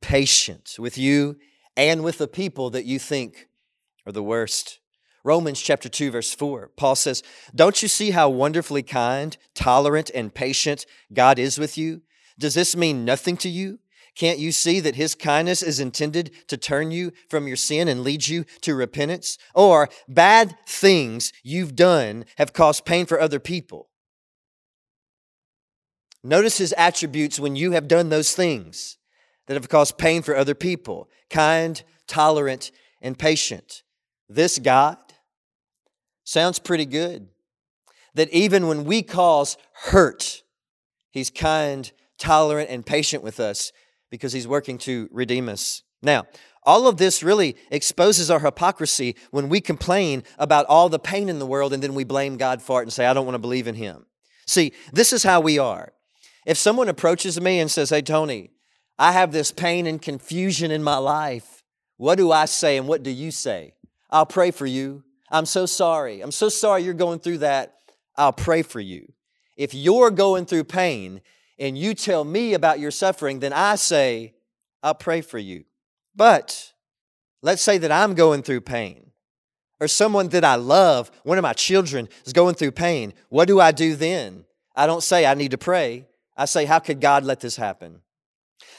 patient 0.00 0.74
with 0.80 0.98
you 0.98 1.36
and 1.76 2.02
with 2.02 2.18
the 2.18 2.26
people 2.26 2.70
that 2.70 2.86
you 2.86 2.98
think 2.98 3.46
are 4.04 4.12
the 4.12 4.20
worst. 4.20 4.80
Romans 5.24 5.60
chapter 5.60 5.88
2, 5.88 6.10
verse 6.10 6.34
4, 6.34 6.70
Paul 6.76 6.96
says, 6.96 7.22
Don't 7.54 7.80
you 7.80 7.88
see 7.88 8.10
how 8.10 8.28
wonderfully 8.28 8.82
kind, 8.82 9.36
tolerant, 9.54 10.10
and 10.14 10.34
patient 10.34 10.84
God 11.12 11.38
is 11.38 11.58
with 11.58 11.78
you? 11.78 12.02
Does 12.38 12.54
this 12.54 12.74
mean 12.74 13.04
nothing 13.04 13.36
to 13.38 13.48
you? 13.48 13.78
Can't 14.16 14.40
you 14.40 14.52
see 14.52 14.80
that 14.80 14.96
his 14.96 15.14
kindness 15.14 15.62
is 15.62 15.80
intended 15.80 16.32
to 16.48 16.56
turn 16.56 16.90
you 16.90 17.12
from 17.30 17.46
your 17.46 17.56
sin 17.56 17.88
and 17.88 18.02
lead 18.02 18.26
you 18.26 18.44
to 18.62 18.74
repentance? 18.74 19.38
Or 19.54 19.88
bad 20.08 20.56
things 20.66 21.32
you've 21.42 21.76
done 21.76 22.24
have 22.36 22.52
caused 22.52 22.84
pain 22.84 23.06
for 23.06 23.20
other 23.20 23.38
people. 23.38 23.88
Notice 26.24 26.58
his 26.58 26.74
attributes 26.76 27.40
when 27.40 27.56
you 27.56 27.72
have 27.72 27.88
done 27.88 28.08
those 28.08 28.34
things. 28.34 28.98
that 29.48 29.54
have 29.54 29.68
caused 29.68 29.98
pain 29.98 30.22
for 30.22 30.36
other 30.36 30.54
people, 30.54 31.10
kind, 31.28 31.82
tolerant, 32.06 32.70
and 33.00 33.18
patient. 33.18 33.82
This 34.28 34.60
God 34.60 34.96
sounds 36.32 36.58
pretty 36.58 36.86
good. 36.86 37.28
That 38.14 38.30
even 38.30 38.66
when 38.66 38.84
we 38.84 39.02
cause 39.02 39.56
hurt, 39.72 40.42
He's 41.10 41.30
kind, 41.30 41.92
tolerant, 42.18 42.70
and 42.70 42.86
patient 42.86 43.22
with 43.22 43.38
us 43.38 43.70
because 44.10 44.32
He's 44.32 44.48
working 44.48 44.78
to 44.78 45.08
redeem 45.12 45.48
us. 45.48 45.82
Now, 46.02 46.24
all 46.64 46.86
of 46.86 46.96
this 46.96 47.22
really 47.22 47.56
exposes 47.70 48.30
our 48.30 48.38
hypocrisy 48.38 49.16
when 49.30 49.48
we 49.48 49.60
complain 49.60 50.22
about 50.38 50.66
all 50.66 50.88
the 50.88 50.98
pain 50.98 51.28
in 51.28 51.38
the 51.38 51.46
world 51.46 51.72
and 51.72 51.82
then 51.82 51.94
we 51.94 52.04
blame 52.04 52.36
God 52.36 52.62
for 52.62 52.80
it 52.80 52.84
and 52.84 52.92
say, 52.92 53.04
I 53.04 53.12
don't 53.12 53.26
want 53.26 53.34
to 53.34 53.40
believe 53.40 53.66
in 53.66 53.74
Him. 53.74 54.06
See, 54.46 54.72
this 54.92 55.12
is 55.12 55.22
how 55.22 55.40
we 55.40 55.58
are. 55.58 55.92
If 56.46 56.56
someone 56.56 56.88
approaches 56.88 57.40
me 57.40 57.60
and 57.60 57.70
says, 57.70 57.90
Hey, 57.90 58.02
Tony, 58.02 58.50
I 58.98 59.12
have 59.12 59.32
this 59.32 59.52
pain 59.52 59.86
and 59.86 60.00
confusion 60.00 60.70
in 60.70 60.82
my 60.82 60.96
life, 60.96 61.62
what 61.96 62.16
do 62.16 62.32
I 62.32 62.46
say 62.46 62.76
and 62.76 62.88
what 62.88 63.02
do 63.02 63.10
you 63.10 63.30
say? 63.30 63.74
I'll 64.10 64.26
pray 64.26 64.50
for 64.50 64.66
you. 64.66 65.04
I'm 65.32 65.46
so 65.46 65.66
sorry. 65.66 66.20
I'm 66.20 66.30
so 66.30 66.48
sorry 66.48 66.82
you're 66.82 66.94
going 66.94 67.18
through 67.18 67.38
that. 67.38 67.74
I'll 68.16 68.32
pray 68.32 68.62
for 68.62 68.80
you. 68.80 69.12
If 69.56 69.74
you're 69.74 70.10
going 70.10 70.44
through 70.44 70.64
pain 70.64 71.22
and 71.58 71.76
you 71.76 71.94
tell 71.94 72.24
me 72.24 72.54
about 72.54 72.78
your 72.78 72.90
suffering, 72.90 73.40
then 73.40 73.52
I 73.52 73.76
say, 73.76 74.34
I'll 74.82 74.94
pray 74.94 75.22
for 75.22 75.38
you. 75.38 75.64
But 76.14 76.72
let's 77.40 77.62
say 77.62 77.78
that 77.78 77.90
I'm 77.90 78.14
going 78.14 78.42
through 78.42 78.60
pain 78.60 79.12
or 79.80 79.88
someone 79.88 80.28
that 80.28 80.44
I 80.44 80.56
love, 80.56 81.10
one 81.24 81.38
of 81.38 81.42
my 81.42 81.54
children 81.54 82.08
is 82.24 82.32
going 82.32 82.54
through 82.54 82.72
pain. 82.72 83.14
What 83.30 83.48
do 83.48 83.58
I 83.58 83.72
do 83.72 83.96
then? 83.96 84.44
I 84.76 84.86
don't 84.86 85.02
say 85.02 85.26
I 85.26 85.34
need 85.34 85.50
to 85.50 85.58
pray. 85.58 86.06
I 86.36 86.44
say, 86.44 86.66
How 86.66 86.78
could 86.78 87.00
God 87.00 87.24
let 87.24 87.40
this 87.40 87.56
happen? 87.56 88.02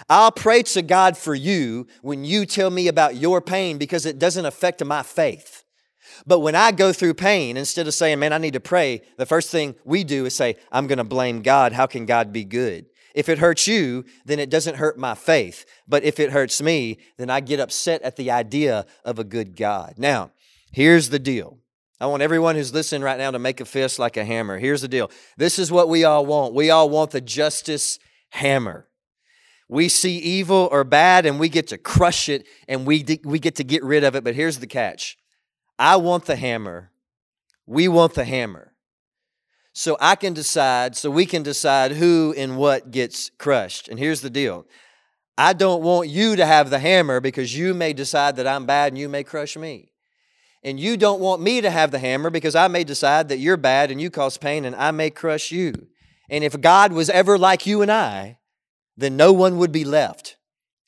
I'll 0.10 0.32
pray 0.32 0.64
to 0.64 0.82
God 0.82 1.18
for 1.18 1.36
you 1.36 1.88
when 2.02 2.24
you 2.26 2.46
tell 2.46 2.70
me 2.70 2.88
about 2.88 3.16
your 3.16 3.42
pain 3.42 3.78
because 3.78 4.06
it 4.06 4.20
doesn't 4.20 4.46
affect 4.46 4.84
my 4.84 5.04
faith. 5.04 5.63
But 6.26 6.40
when 6.40 6.56
I 6.56 6.72
go 6.72 6.94
through 6.94 7.16
pain, 7.16 7.58
instead 7.58 7.88
of 7.88 7.94
saying, 7.94 8.20
Man, 8.20 8.34
I 8.34 8.38
need 8.38 8.54
to 8.54 8.60
pray, 8.60 9.02
the 9.18 9.26
first 9.26 9.50
thing 9.50 9.76
we 9.84 10.04
do 10.04 10.26
is 10.26 10.36
say, 10.36 10.56
I'm 10.72 10.88
going 10.88 10.98
to 10.98 11.04
blame 11.04 11.42
God. 11.42 11.74
How 11.74 11.86
can 11.86 12.06
God 12.06 12.32
be 12.32 12.44
good? 12.44 12.86
If 13.14 13.30
it 13.30 13.40
hurts 13.40 13.68
you, 13.68 14.06
then 14.26 14.40
it 14.40 14.50
doesn't 14.50 14.78
hurt 14.78 14.98
my 14.98 15.14
faith. 15.14 15.66
But 15.88 16.04
if 16.04 16.20
it 16.20 16.32
hurts 16.32 16.62
me, 16.62 16.98
then 17.18 17.30
I 17.30 17.42
get 17.42 17.60
upset 17.60 18.02
at 18.02 18.16
the 18.16 18.32
idea 18.32 18.86
of 19.06 19.20
a 19.20 19.24
good 19.24 19.56
God. 19.56 19.96
Now, 19.98 20.32
here's 20.72 21.10
the 21.10 21.20
deal. 21.20 21.60
I 22.00 22.08
want 22.08 22.24
everyone 22.24 22.56
who's 22.56 22.74
listening 22.74 23.04
right 23.04 23.18
now 23.18 23.32
to 23.32 23.40
make 23.40 23.62
a 23.62 23.66
fist 23.66 24.00
like 24.00 24.18
a 24.18 24.26
hammer. 24.26 24.58
Here's 24.58 24.82
the 24.82 24.88
deal. 24.88 25.12
This 25.38 25.60
is 25.60 25.72
what 25.72 25.90
we 25.90 26.04
all 26.04 26.26
want. 26.26 26.54
We 26.54 26.70
all 26.70 26.90
want 26.90 27.12
the 27.12 27.22
justice 27.22 28.00
hammer. 28.30 28.90
We 29.70 29.90
see 29.90 30.18
evil 30.18 30.68
or 30.72 30.84
bad 30.84 31.26
and 31.26 31.40
we 31.40 31.50
get 31.50 31.68
to 31.68 31.78
crush 31.78 32.30
it 32.30 32.46
and 32.68 32.86
we, 32.86 33.06
we 33.24 33.40
get 33.40 33.56
to 33.56 33.64
get 33.64 33.84
rid 33.84 34.04
of 34.04 34.16
it. 34.16 34.24
But 34.24 34.36
here's 34.36 34.60
the 34.60 34.68
catch 34.68 35.18
I 35.78 35.96
want 35.98 36.26
the 36.26 36.36
hammer. 36.36 36.92
We 37.66 37.88
want 37.88 38.14
the 38.14 38.26
hammer 38.26 38.74
so 39.74 39.98
I 40.00 40.16
can 40.16 40.34
decide, 40.34 40.96
so 40.96 41.10
we 41.10 41.26
can 41.26 41.42
decide 41.42 41.94
who 41.94 42.34
and 42.38 42.58
what 42.58 42.92
gets 42.92 43.32
crushed. 43.40 43.90
And 43.90 43.98
here's 44.00 44.22
the 44.22 44.30
deal 44.30 44.66
I 45.38 45.54
don't 45.54 45.82
want 45.82 46.10
you 46.10 46.36
to 46.36 46.46
have 46.46 46.70
the 46.70 46.80
hammer 46.80 47.20
because 47.20 47.58
you 47.58 47.74
may 47.74 47.92
decide 47.92 48.36
that 48.36 48.48
I'm 48.48 48.66
bad 48.66 48.94
and 48.94 49.00
you 49.00 49.10
may 49.10 49.24
crush 49.24 49.58
me. 49.58 49.90
And 50.64 50.80
you 50.80 50.96
don't 50.96 51.20
want 51.20 51.42
me 51.42 51.60
to 51.60 51.70
have 51.70 51.92
the 51.92 52.00
hammer 52.00 52.30
because 52.30 52.56
I 52.56 52.70
may 52.70 52.86
decide 52.86 53.28
that 53.30 53.40
you're 53.40 53.58
bad 53.58 53.92
and 53.92 54.00
you 54.00 54.10
cause 54.10 54.38
pain 54.38 54.64
and 54.64 54.76
I 54.76 54.92
may 54.92 55.10
crush 55.10 55.52
you. 55.52 55.74
And 56.30 56.44
if 56.44 56.62
God 56.62 56.94
was 56.94 57.10
ever 57.10 57.38
like 57.38 57.66
you 57.66 57.82
and 57.82 57.92
I, 57.92 58.38
then 58.96 59.18
no 59.18 59.34
one 59.34 59.58
would 59.58 59.74
be 59.74 59.84
left. 59.84 60.38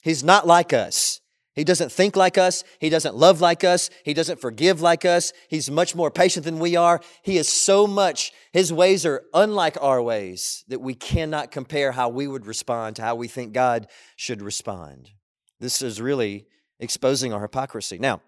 He's 0.01 0.23
not 0.23 0.47
like 0.47 0.71
us. 0.71 1.19
He 1.55 1.63
doesn't 1.63 1.91
think 1.91 2.17
like 2.17 2.37
us. 2.37 2.65
He 2.79 2.89
doesn't 2.89 3.15
love 3.15 3.39
like 3.39 3.63
us. 3.63 3.89
He 4.03 4.13
doesn't 4.13 4.41
forgive 4.41 4.81
like 4.81 5.05
us. 5.05 5.31
He's 5.47 5.71
much 5.71 5.95
more 5.95 6.11
patient 6.11 6.43
than 6.43 6.59
we 6.59 6.75
are. 6.75 6.99
He 7.23 7.37
is 7.37 7.47
so 7.47 7.87
much, 7.87 8.33
his 8.51 8.73
ways 8.73 9.05
are 9.05 9.23
unlike 9.33 9.77
our 9.81 10.01
ways 10.01 10.65
that 10.67 10.81
we 10.81 10.95
cannot 10.95 11.51
compare 11.51 11.93
how 11.93 12.09
we 12.09 12.27
would 12.27 12.45
respond 12.45 12.97
to 12.97 13.03
how 13.03 13.15
we 13.15 13.29
think 13.29 13.53
God 13.53 13.87
should 14.17 14.41
respond. 14.41 15.11
This 15.59 15.81
is 15.81 16.01
really 16.01 16.45
exposing 16.79 17.31
our 17.31 17.41
hypocrisy. 17.41 17.97
Now, 17.99 18.21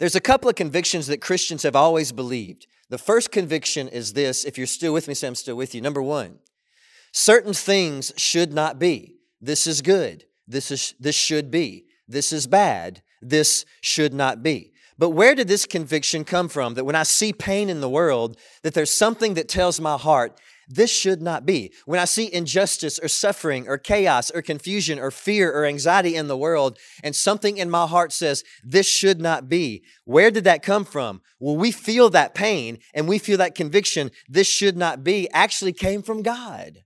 there's 0.00 0.16
a 0.16 0.20
couple 0.20 0.50
of 0.50 0.56
convictions 0.56 1.06
that 1.06 1.20
Christians 1.20 1.62
have 1.62 1.76
always 1.76 2.10
believed. 2.10 2.66
The 2.88 2.98
first 2.98 3.30
conviction 3.30 3.86
is 3.86 4.14
this 4.14 4.44
if 4.44 4.58
you're 4.58 4.66
still 4.66 4.92
with 4.92 5.06
me, 5.06 5.14
say 5.14 5.28
I'm 5.28 5.34
still 5.36 5.56
with 5.56 5.72
you. 5.72 5.80
Number 5.80 6.02
one, 6.02 6.40
certain 7.12 7.54
things 7.54 8.12
should 8.16 8.52
not 8.52 8.80
be. 8.80 9.16
This 9.40 9.68
is 9.68 9.82
good. 9.82 10.24
This, 10.48 10.70
is, 10.72 10.94
this 10.98 11.14
should 11.14 11.50
be. 11.50 11.87
This 12.08 12.32
is 12.32 12.46
bad. 12.46 13.02
This 13.20 13.64
should 13.82 14.14
not 14.14 14.42
be. 14.42 14.72
But 14.96 15.10
where 15.10 15.36
did 15.36 15.46
this 15.46 15.66
conviction 15.66 16.24
come 16.24 16.48
from? 16.48 16.74
That 16.74 16.84
when 16.84 16.96
I 16.96 17.04
see 17.04 17.32
pain 17.32 17.70
in 17.70 17.80
the 17.80 17.88
world, 17.88 18.36
that 18.62 18.74
there's 18.74 18.90
something 18.90 19.34
that 19.34 19.48
tells 19.48 19.80
my 19.80 19.96
heart, 19.96 20.40
this 20.68 20.90
should 20.90 21.22
not 21.22 21.46
be. 21.46 21.72
When 21.86 22.00
I 22.00 22.04
see 22.04 22.32
injustice 22.32 22.98
or 22.98 23.08
suffering 23.08 23.68
or 23.68 23.78
chaos 23.78 24.30
or 24.30 24.42
confusion 24.42 24.98
or 24.98 25.10
fear 25.10 25.50
or 25.52 25.64
anxiety 25.64 26.14
in 26.16 26.28
the 26.28 26.36
world, 26.36 26.78
and 27.02 27.14
something 27.14 27.56
in 27.56 27.70
my 27.70 27.86
heart 27.86 28.12
says, 28.12 28.44
this 28.62 28.86
should 28.86 29.20
not 29.20 29.48
be, 29.48 29.82
where 30.04 30.30
did 30.30 30.44
that 30.44 30.62
come 30.62 30.84
from? 30.84 31.22
Well, 31.38 31.56
we 31.56 31.70
feel 31.70 32.10
that 32.10 32.34
pain 32.34 32.78
and 32.92 33.08
we 33.08 33.18
feel 33.18 33.38
that 33.38 33.54
conviction, 33.54 34.10
this 34.28 34.48
should 34.48 34.76
not 34.76 35.04
be, 35.04 35.28
actually 35.30 35.72
came 35.72 36.02
from 36.02 36.22
God. 36.22 36.80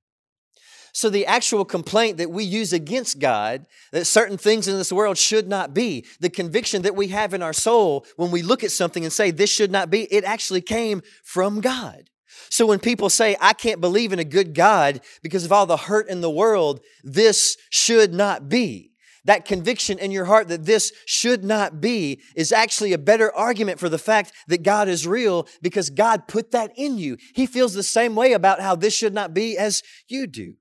So 0.92 1.08
the 1.08 1.24
actual 1.24 1.64
complaint 1.64 2.18
that 2.18 2.30
we 2.30 2.44
use 2.44 2.72
against 2.72 3.18
God, 3.18 3.64
that 3.92 4.04
certain 4.04 4.36
things 4.36 4.68
in 4.68 4.76
this 4.76 4.92
world 4.92 5.16
should 5.16 5.48
not 5.48 5.72
be, 5.72 6.04
the 6.20 6.28
conviction 6.28 6.82
that 6.82 6.94
we 6.94 7.08
have 7.08 7.32
in 7.32 7.42
our 7.42 7.54
soul 7.54 8.06
when 8.16 8.30
we 8.30 8.42
look 8.42 8.62
at 8.62 8.70
something 8.70 9.02
and 9.02 9.12
say, 9.12 9.30
this 9.30 9.50
should 9.50 9.72
not 9.72 9.88
be, 9.88 10.02
it 10.12 10.24
actually 10.24 10.60
came 10.60 11.02
from 11.24 11.60
God. 11.60 12.10
So 12.50 12.66
when 12.66 12.78
people 12.78 13.08
say, 13.08 13.36
I 13.40 13.54
can't 13.54 13.80
believe 13.80 14.12
in 14.12 14.18
a 14.18 14.24
good 14.24 14.54
God 14.54 15.00
because 15.22 15.46
of 15.46 15.52
all 15.52 15.64
the 15.64 15.78
hurt 15.78 16.08
in 16.08 16.20
the 16.20 16.30
world, 16.30 16.80
this 17.02 17.56
should 17.70 18.12
not 18.12 18.50
be. 18.50 18.90
That 19.24 19.44
conviction 19.44 19.98
in 19.98 20.10
your 20.10 20.24
heart 20.26 20.48
that 20.48 20.66
this 20.66 20.92
should 21.06 21.44
not 21.44 21.80
be 21.80 22.20
is 22.34 22.52
actually 22.52 22.92
a 22.92 22.98
better 22.98 23.34
argument 23.34 23.78
for 23.78 23.88
the 23.88 23.98
fact 23.98 24.32
that 24.48 24.64
God 24.64 24.88
is 24.88 25.06
real 25.06 25.46
because 25.62 25.90
God 25.90 26.28
put 26.28 26.50
that 26.50 26.72
in 26.76 26.98
you. 26.98 27.16
He 27.34 27.46
feels 27.46 27.72
the 27.72 27.82
same 27.82 28.14
way 28.14 28.32
about 28.32 28.60
how 28.60 28.74
this 28.74 28.94
should 28.94 29.14
not 29.14 29.32
be 29.32 29.56
as 29.56 29.82
you 30.08 30.26
do. 30.26 30.54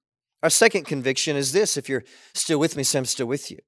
Our 0.44 0.50
second 0.50 0.86
conviction 0.86 1.36
is 1.36 1.52
this 1.52 1.78
if 1.78 1.88
you're 1.88 2.04
still 2.34 2.60
with 2.60 2.76
me, 2.76 2.84
I'm 2.96 3.06
still 3.06 3.28
with 3.28 3.52
you. 3.52 3.60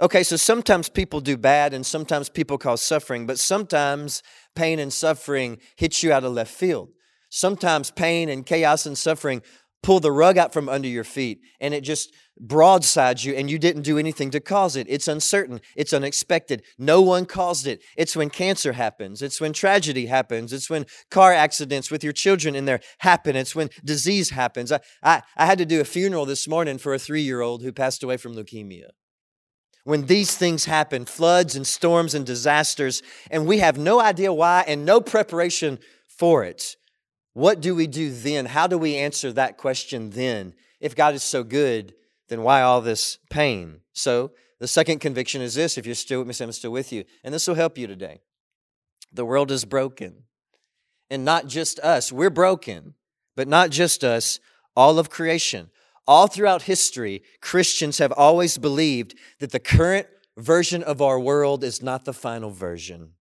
Okay, 0.00 0.22
so 0.22 0.36
sometimes 0.36 0.88
people 0.88 1.20
do 1.20 1.36
bad 1.36 1.72
and 1.72 1.84
sometimes 1.84 2.28
people 2.28 2.58
cause 2.58 2.82
suffering, 2.82 3.26
but 3.26 3.38
sometimes 3.38 4.22
pain 4.54 4.78
and 4.78 4.92
suffering 4.92 5.58
hits 5.76 6.02
you 6.02 6.12
out 6.12 6.24
of 6.24 6.32
left 6.32 6.52
field. 6.52 6.90
Sometimes 7.30 7.90
pain 7.90 8.28
and 8.28 8.44
chaos 8.44 8.84
and 8.84 8.96
suffering 8.96 9.40
pull 9.82 10.00
the 10.00 10.12
rug 10.12 10.38
out 10.38 10.52
from 10.52 10.68
under 10.68 10.88
your 10.88 11.04
feet 11.04 11.40
and 11.60 11.74
it 11.74 11.82
just 11.82 12.12
broadsides 12.40 13.24
you 13.24 13.34
and 13.34 13.50
you 13.50 13.58
didn't 13.58 13.82
do 13.82 13.98
anything 13.98 14.30
to 14.30 14.40
cause 14.40 14.76
it. 14.76 14.86
It's 14.88 15.08
uncertain. 15.08 15.60
It's 15.76 15.92
unexpected. 15.92 16.62
No 16.78 17.00
one 17.02 17.26
caused 17.26 17.66
it. 17.66 17.82
It's 17.96 18.16
when 18.16 18.30
cancer 18.30 18.72
happens. 18.72 19.22
It's 19.22 19.40
when 19.40 19.52
tragedy 19.52 20.06
happens. 20.06 20.52
It's 20.52 20.70
when 20.70 20.86
car 21.10 21.32
accidents 21.32 21.90
with 21.90 22.02
your 22.02 22.12
children 22.12 22.54
in 22.54 22.64
there 22.64 22.80
happen. 22.98 23.36
It's 23.36 23.54
when 23.54 23.70
disease 23.84 24.30
happens. 24.30 24.72
I, 24.72 24.80
I, 25.02 25.22
I 25.36 25.46
had 25.46 25.58
to 25.58 25.66
do 25.66 25.80
a 25.80 25.84
funeral 25.84 26.26
this 26.26 26.48
morning 26.48 26.78
for 26.78 26.94
a 26.94 26.98
three 26.98 27.22
year 27.22 27.40
old 27.40 27.62
who 27.62 27.72
passed 27.72 28.02
away 28.02 28.16
from 28.16 28.34
leukemia. 28.34 28.90
When 29.84 30.06
these 30.06 30.36
things 30.36 30.66
happen, 30.66 31.06
floods 31.06 31.56
and 31.56 31.66
storms 31.66 32.14
and 32.14 32.24
disasters, 32.24 33.02
and 33.30 33.46
we 33.46 33.58
have 33.58 33.78
no 33.78 34.00
idea 34.00 34.32
why 34.32 34.64
and 34.66 34.84
no 34.84 35.00
preparation 35.00 35.80
for 36.06 36.44
it, 36.44 36.76
what 37.34 37.60
do 37.60 37.74
we 37.74 37.86
do 37.86 38.12
then? 38.12 38.46
How 38.46 38.66
do 38.66 38.76
we 38.76 38.96
answer 38.96 39.32
that 39.32 39.56
question 39.56 40.10
then? 40.10 40.54
If 40.80 40.94
God 40.94 41.14
is 41.14 41.22
so 41.22 41.42
good, 41.42 41.94
then 42.28 42.42
why 42.42 42.62
all 42.62 42.80
this 42.80 43.18
pain? 43.30 43.80
So, 43.92 44.32
the 44.58 44.68
second 44.68 45.00
conviction 45.00 45.42
is 45.42 45.54
this 45.54 45.76
if 45.76 45.86
you're 45.86 45.94
still 45.94 46.20
with 46.22 46.28
me, 46.40 46.44
I'm 46.44 46.52
still 46.52 46.70
with 46.70 46.92
you. 46.92 47.04
And 47.24 47.34
this 47.34 47.48
will 47.48 47.54
help 47.54 47.78
you 47.78 47.86
today. 47.86 48.20
The 49.12 49.24
world 49.24 49.50
is 49.50 49.64
broken. 49.64 50.24
And 51.10 51.24
not 51.24 51.46
just 51.46 51.78
us, 51.80 52.12
we're 52.12 52.30
broken, 52.30 52.94
but 53.36 53.48
not 53.48 53.70
just 53.70 54.04
us, 54.04 54.38
all 54.76 54.98
of 54.98 55.10
creation. 55.10 55.70
All 56.06 56.26
throughout 56.26 56.62
history, 56.62 57.22
Christians 57.40 57.98
have 57.98 58.12
always 58.12 58.58
believed 58.58 59.14
that 59.40 59.52
the 59.52 59.60
current 59.60 60.06
version 60.36 60.82
of 60.82 61.02
our 61.02 61.18
world 61.18 61.62
is 61.62 61.82
not 61.82 62.04
the 62.04 62.12
final 62.12 62.50
version 62.50 63.12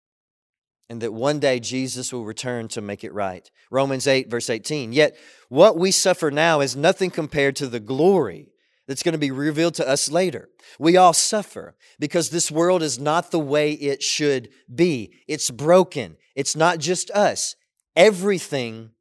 and 0.91 0.99
that 0.99 1.13
one 1.13 1.39
day 1.39 1.57
Jesus 1.57 2.11
will 2.11 2.25
return 2.25 2.67
to 2.67 2.81
make 2.81 3.05
it 3.05 3.13
right. 3.13 3.49
Romans 3.69 4.07
8, 4.07 4.29
verse 4.29 4.49
18. 4.49 4.91
Yet 4.91 5.15
what 5.47 5.77
we 5.77 5.89
suffer 5.89 6.29
now 6.29 6.59
is 6.59 6.75
nothing 6.75 7.09
compared 7.09 7.55
to 7.55 7.67
the 7.67 7.79
glory 7.79 8.49
that's 8.89 9.01
going 9.01 9.13
to 9.13 9.17
be 9.17 9.31
revealed 9.31 9.73
to 9.75 9.87
us 9.87 10.11
later. 10.11 10.49
We 10.77 10.97
all 10.97 11.13
suffer 11.13 11.77
because 11.97 12.29
this 12.29 12.51
world 12.51 12.83
is 12.83 12.99
not 12.99 13.31
the 13.31 13.39
way 13.39 13.71
it 13.71 14.03
should 14.03 14.49
be. 14.73 15.13
It's 15.29 15.49
broken. 15.49 16.17
It's 16.35 16.57
not 16.57 16.79
just 16.79 17.09
us. 17.11 17.55
Everything 17.95 18.91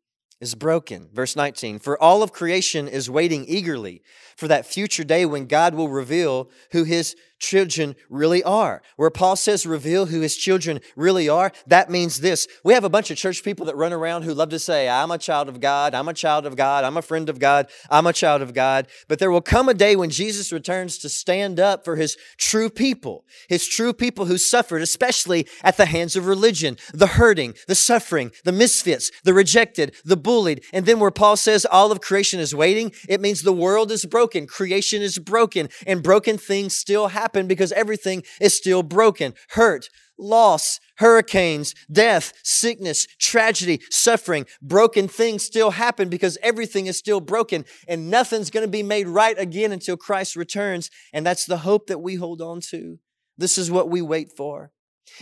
is 0.40 0.54
broken. 0.54 1.08
Verse 1.12 1.34
19 1.34 1.80
For 1.80 2.00
all 2.00 2.22
of 2.22 2.32
creation 2.32 2.86
is 2.86 3.10
waiting 3.10 3.44
eagerly 3.48 4.00
for 4.36 4.46
that 4.46 4.64
future 4.64 5.02
day 5.02 5.26
when 5.26 5.46
God 5.46 5.74
will 5.74 5.88
reveal 5.88 6.50
who 6.70 6.84
his 6.84 7.16
children 7.40 7.96
really 8.08 8.42
are. 8.44 8.82
Where 8.96 9.10
Paul 9.10 9.34
says 9.34 9.66
reveal 9.66 10.06
who 10.06 10.20
his 10.20 10.36
children 10.36 10.80
really 10.94 11.28
are, 11.28 11.50
that 11.66 11.90
means 11.90 12.20
this. 12.20 12.46
We 12.62 12.74
have 12.74 12.84
a 12.84 12.90
bunch 12.90 13.10
of 13.10 13.16
church 13.16 13.42
people 13.42 13.66
that 13.66 13.76
run 13.76 13.92
around 13.92 14.22
who 14.22 14.34
love 14.34 14.50
to 14.50 14.58
say, 14.58 14.88
I'm 14.88 15.10
a 15.10 15.18
child 15.18 15.48
of 15.48 15.60
God, 15.60 15.94
I'm 15.94 16.08
a 16.08 16.14
child 16.14 16.46
of 16.46 16.54
God, 16.54 16.84
I'm 16.84 16.96
a 16.96 17.02
friend 17.02 17.28
of 17.28 17.38
God, 17.38 17.68
I'm 17.90 18.06
a 18.06 18.12
child 18.12 18.42
of 18.42 18.54
God. 18.54 18.86
But 19.08 19.18
there 19.18 19.30
will 19.30 19.40
come 19.40 19.68
a 19.68 19.74
day 19.74 19.96
when 19.96 20.10
Jesus 20.10 20.52
returns 20.52 20.98
to 20.98 21.08
stand 21.08 21.58
up 21.58 21.84
for 21.84 21.96
his 21.96 22.16
true 22.36 22.70
people, 22.70 23.24
his 23.48 23.66
true 23.66 23.92
people 23.92 24.26
who 24.26 24.38
suffered, 24.38 24.82
especially 24.82 25.48
at 25.64 25.76
the 25.76 25.86
hands 25.86 26.14
of 26.14 26.26
religion, 26.26 26.76
the 26.92 27.06
hurting, 27.06 27.54
the 27.66 27.74
suffering, 27.74 28.30
the 28.44 28.52
misfits, 28.52 29.10
the 29.24 29.34
rejected, 29.34 29.94
the 30.04 30.16
bullied. 30.16 30.62
And 30.72 30.84
then 30.84 31.00
where 31.00 31.10
Paul 31.10 31.36
says 31.36 31.66
all 31.70 31.90
of 31.90 32.00
creation 32.00 32.38
is 32.38 32.54
waiting, 32.54 32.92
it 33.08 33.20
means 33.20 33.42
the 33.42 33.52
world 33.52 33.90
is 33.90 34.04
broken, 34.04 34.46
creation 34.46 35.00
is 35.00 35.18
broken, 35.18 35.70
and 35.86 36.02
broken 36.02 36.36
things 36.36 36.76
still 36.76 37.08
happen 37.08 37.29
happen 37.30 37.46
because 37.46 37.70
everything 37.72 38.24
is 38.40 38.56
still 38.56 38.82
broken. 38.82 39.34
Hurt, 39.50 39.88
loss, 40.18 40.80
hurricanes, 40.96 41.74
death, 41.90 42.32
sickness, 42.42 43.06
tragedy, 43.20 43.80
suffering, 43.88 44.46
broken 44.60 45.06
things 45.06 45.44
still 45.44 45.70
happen 45.70 46.08
because 46.08 46.36
everything 46.42 46.86
is 46.86 46.98
still 46.98 47.20
broken 47.20 47.64
and 47.86 48.10
nothing's 48.10 48.50
going 48.50 48.66
to 48.66 48.70
be 48.70 48.82
made 48.82 49.06
right 49.06 49.38
again 49.38 49.70
until 49.70 49.96
Christ 49.96 50.34
returns. 50.34 50.90
And 51.12 51.24
that's 51.24 51.46
the 51.46 51.58
hope 51.58 51.86
that 51.86 52.00
we 52.00 52.16
hold 52.16 52.40
on 52.40 52.60
to. 52.70 52.98
This 53.38 53.56
is 53.56 53.70
what 53.70 53.88
we 53.88 54.02
wait 54.02 54.32
for. 54.36 54.72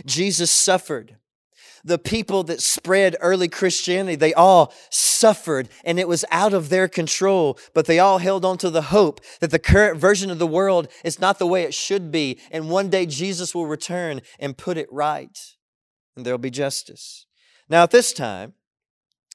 Jesus 0.06 0.50
suffered 0.50 1.16
the 1.84 1.98
people 1.98 2.42
that 2.44 2.62
spread 2.62 3.16
early 3.20 3.48
Christianity, 3.48 4.16
they 4.16 4.34
all 4.34 4.72
suffered 4.90 5.68
and 5.84 5.98
it 5.98 6.08
was 6.08 6.24
out 6.30 6.54
of 6.54 6.68
their 6.68 6.88
control, 6.88 7.58
but 7.74 7.86
they 7.86 7.98
all 7.98 8.18
held 8.18 8.44
on 8.44 8.58
to 8.58 8.70
the 8.70 8.82
hope 8.82 9.20
that 9.40 9.50
the 9.50 9.58
current 9.58 9.98
version 9.98 10.30
of 10.30 10.38
the 10.38 10.46
world 10.46 10.88
is 11.04 11.20
not 11.20 11.38
the 11.38 11.46
way 11.46 11.62
it 11.62 11.74
should 11.74 12.10
be. 12.10 12.38
And 12.50 12.70
one 12.70 12.88
day 12.88 13.06
Jesus 13.06 13.54
will 13.54 13.66
return 13.66 14.20
and 14.38 14.56
put 14.56 14.76
it 14.76 14.92
right, 14.92 15.38
and 16.16 16.24
there'll 16.24 16.38
be 16.38 16.50
justice. 16.50 17.26
Now, 17.68 17.82
at 17.82 17.90
this 17.90 18.12
time, 18.12 18.54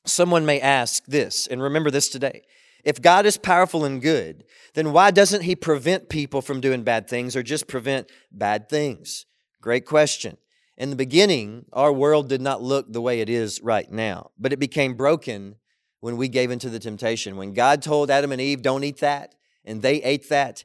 someone 0.06 0.46
may 0.46 0.60
ask 0.60 1.06
this, 1.06 1.48
and 1.48 1.62
remember 1.62 1.92
this 1.92 2.10
today. 2.10 2.44
If 2.84 3.02
God 3.02 3.26
is 3.26 3.38
powerful 3.38 3.86
and 3.86 4.02
good, 4.02 4.44
then 4.74 4.92
why 4.92 5.12
doesn't 5.12 5.44
He 5.44 5.56
prevent 5.56 6.10
people 6.10 6.42
from 6.42 6.60
doing 6.60 6.84
bad 6.84 7.08
things 7.08 7.36
or 7.36 7.44
just 7.44 7.68
prevent 7.68 8.12
bad 8.32 8.68
things? 8.68 9.26
Great 9.62 9.86
question. 9.86 10.38
In 10.78 10.90
the 10.90 10.96
beginning, 10.96 11.66
our 11.72 11.94
world 11.94 12.30
did 12.30 12.42
not 12.42 12.62
look 12.62 12.92
the 12.92 13.02
way 13.02 13.22
it 13.22 13.30
is 13.30 13.62
right 13.62 13.90
now, 13.92 14.32
but 14.40 14.54
it 14.54 14.60
became 14.60 14.96
broken 14.96 15.56
when 16.00 16.18
we 16.18 16.28
gave 16.28 16.52
into 16.52 16.70
the 16.70 16.80
temptation. 16.80 17.38
When 17.38 17.54
God 17.54 17.82
told 17.82 18.10
Adam 18.10 18.32
and 18.32 18.42
Eve, 18.42 18.62
don't 18.62 18.84
eat 18.84 18.98
that, 19.00 19.36
and 19.64 19.82
they 19.82 20.02
ate 20.04 20.30
that, 20.30 20.64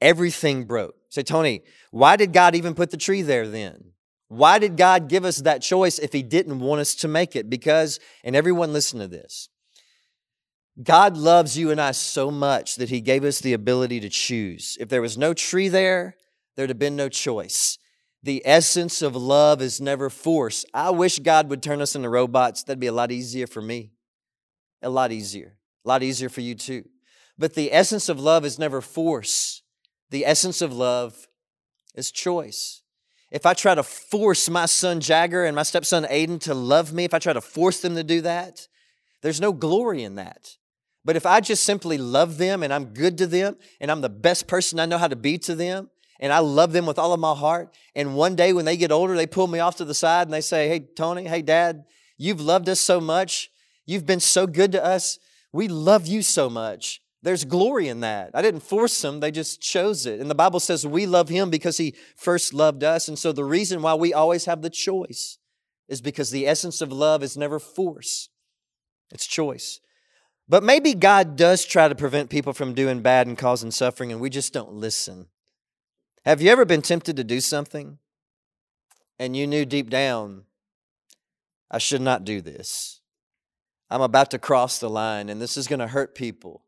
everything 0.00 0.64
broke. 0.64 0.94
Say, 1.08 1.22
Tony, 1.22 1.62
why 1.90 2.16
did 2.16 2.32
God 2.32 2.54
even 2.54 2.74
put 2.74 2.90
the 2.90 2.96
tree 2.96 3.22
there 3.22 3.48
then? 3.48 3.92
Why 4.28 4.58
did 4.58 4.76
God 4.76 5.08
give 5.08 5.24
us 5.24 5.38
that 5.38 5.62
choice 5.62 5.98
if 5.98 6.12
He 6.12 6.22
didn't 6.22 6.58
want 6.58 6.80
us 6.80 6.94
to 6.96 7.08
make 7.08 7.34
it? 7.34 7.48
Because, 7.48 7.98
and 8.22 8.36
everyone 8.36 8.72
listen 8.72 9.00
to 9.00 9.08
this, 9.08 9.48
God 10.82 11.16
loves 11.16 11.56
you 11.56 11.70
and 11.70 11.80
I 11.80 11.92
so 11.92 12.30
much 12.30 12.76
that 12.76 12.90
He 12.90 13.00
gave 13.00 13.24
us 13.24 13.40
the 13.40 13.54
ability 13.54 14.00
to 14.00 14.10
choose. 14.10 14.76
If 14.78 14.88
there 14.88 15.02
was 15.02 15.16
no 15.16 15.32
tree 15.32 15.68
there, 15.68 16.16
there'd 16.56 16.70
have 16.70 16.78
been 16.78 16.96
no 16.96 17.08
choice. 17.08 17.78
The 18.26 18.42
essence 18.44 19.02
of 19.02 19.14
love 19.14 19.62
is 19.62 19.80
never 19.80 20.10
force. 20.10 20.64
I 20.74 20.90
wish 20.90 21.20
God 21.20 21.48
would 21.48 21.62
turn 21.62 21.80
us 21.80 21.94
into 21.94 22.08
robots. 22.08 22.64
That'd 22.64 22.80
be 22.80 22.88
a 22.88 22.92
lot 22.92 23.12
easier 23.12 23.46
for 23.46 23.62
me. 23.62 23.92
A 24.82 24.90
lot 24.90 25.12
easier. 25.12 25.58
A 25.84 25.88
lot 25.88 26.02
easier 26.02 26.28
for 26.28 26.40
you 26.40 26.56
too. 26.56 26.88
But 27.38 27.54
the 27.54 27.72
essence 27.72 28.08
of 28.08 28.18
love 28.18 28.44
is 28.44 28.58
never 28.58 28.80
force. 28.80 29.62
The 30.10 30.26
essence 30.26 30.60
of 30.60 30.72
love 30.72 31.28
is 31.94 32.10
choice. 32.10 32.82
If 33.30 33.46
I 33.46 33.54
try 33.54 33.76
to 33.76 33.84
force 33.84 34.50
my 34.50 34.66
son 34.66 34.98
Jagger 34.98 35.44
and 35.44 35.54
my 35.54 35.62
stepson 35.62 36.02
Aiden 36.02 36.40
to 36.40 36.54
love 36.54 36.92
me, 36.92 37.04
if 37.04 37.14
I 37.14 37.20
try 37.20 37.32
to 37.32 37.40
force 37.40 37.78
them 37.78 37.94
to 37.94 38.02
do 38.02 38.22
that, 38.22 38.66
there's 39.22 39.40
no 39.40 39.52
glory 39.52 40.02
in 40.02 40.16
that. 40.16 40.56
But 41.04 41.14
if 41.14 41.26
I 41.26 41.40
just 41.40 41.62
simply 41.62 41.96
love 41.96 42.38
them 42.38 42.64
and 42.64 42.72
I'm 42.72 42.86
good 42.86 43.18
to 43.18 43.28
them 43.28 43.56
and 43.80 43.88
I'm 43.88 44.00
the 44.00 44.08
best 44.08 44.48
person 44.48 44.80
I 44.80 44.86
know 44.86 44.98
how 44.98 45.06
to 45.06 45.14
be 45.14 45.38
to 45.38 45.54
them, 45.54 45.90
and 46.20 46.32
I 46.32 46.38
love 46.38 46.72
them 46.72 46.86
with 46.86 46.98
all 46.98 47.12
of 47.12 47.20
my 47.20 47.34
heart. 47.34 47.74
And 47.94 48.16
one 48.16 48.36
day 48.36 48.52
when 48.52 48.64
they 48.64 48.76
get 48.76 48.92
older, 48.92 49.14
they 49.14 49.26
pull 49.26 49.46
me 49.46 49.58
off 49.58 49.76
to 49.76 49.84
the 49.84 49.94
side 49.94 50.26
and 50.26 50.34
they 50.34 50.40
say, 50.40 50.68
Hey, 50.68 50.80
Tony, 50.80 51.24
hey, 51.24 51.42
Dad, 51.42 51.84
you've 52.16 52.40
loved 52.40 52.68
us 52.68 52.80
so 52.80 53.00
much. 53.00 53.50
You've 53.84 54.06
been 54.06 54.20
so 54.20 54.46
good 54.46 54.72
to 54.72 54.84
us. 54.84 55.18
We 55.52 55.68
love 55.68 56.06
you 56.06 56.22
so 56.22 56.50
much. 56.50 57.00
There's 57.22 57.44
glory 57.44 57.88
in 57.88 58.00
that. 58.00 58.30
I 58.34 58.42
didn't 58.42 58.60
force 58.60 59.00
them, 59.00 59.20
they 59.20 59.30
just 59.30 59.60
chose 59.60 60.06
it. 60.06 60.20
And 60.20 60.30
the 60.30 60.34
Bible 60.34 60.60
says 60.60 60.86
we 60.86 61.06
love 61.06 61.28
Him 61.28 61.50
because 61.50 61.76
He 61.76 61.94
first 62.16 62.54
loved 62.54 62.84
us. 62.84 63.08
And 63.08 63.18
so 63.18 63.32
the 63.32 63.44
reason 63.44 63.82
why 63.82 63.94
we 63.94 64.14
always 64.14 64.44
have 64.44 64.62
the 64.62 64.70
choice 64.70 65.38
is 65.88 66.00
because 66.00 66.30
the 66.30 66.46
essence 66.46 66.80
of 66.80 66.92
love 66.92 67.22
is 67.22 67.36
never 67.36 67.58
force, 67.58 68.28
it's 69.10 69.26
choice. 69.26 69.80
But 70.48 70.62
maybe 70.62 70.94
God 70.94 71.34
does 71.34 71.64
try 71.64 71.88
to 71.88 71.96
prevent 71.96 72.30
people 72.30 72.52
from 72.52 72.74
doing 72.74 73.00
bad 73.00 73.26
and 73.26 73.36
causing 73.36 73.72
suffering, 73.72 74.12
and 74.12 74.20
we 74.20 74.30
just 74.30 74.52
don't 74.52 74.74
listen. 74.74 75.26
Have 76.26 76.42
you 76.42 76.50
ever 76.50 76.64
been 76.64 76.82
tempted 76.82 77.16
to 77.18 77.24
do 77.24 77.40
something 77.40 77.98
and 79.16 79.36
you 79.36 79.46
knew 79.46 79.64
deep 79.64 79.88
down, 79.88 80.42
I 81.70 81.78
should 81.78 82.00
not 82.00 82.24
do 82.24 82.40
this? 82.40 83.00
I'm 83.88 84.00
about 84.00 84.32
to 84.32 84.38
cross 84.40 84.80
the 84.80 84.90
line 84.90 85.28
and 85.28 85.40
this 85.40 85.56
is 85.56 85.68
going 85.68 85.78
to 85.78 85.86
hurt 85.86 86.16
people. 86.16 86.64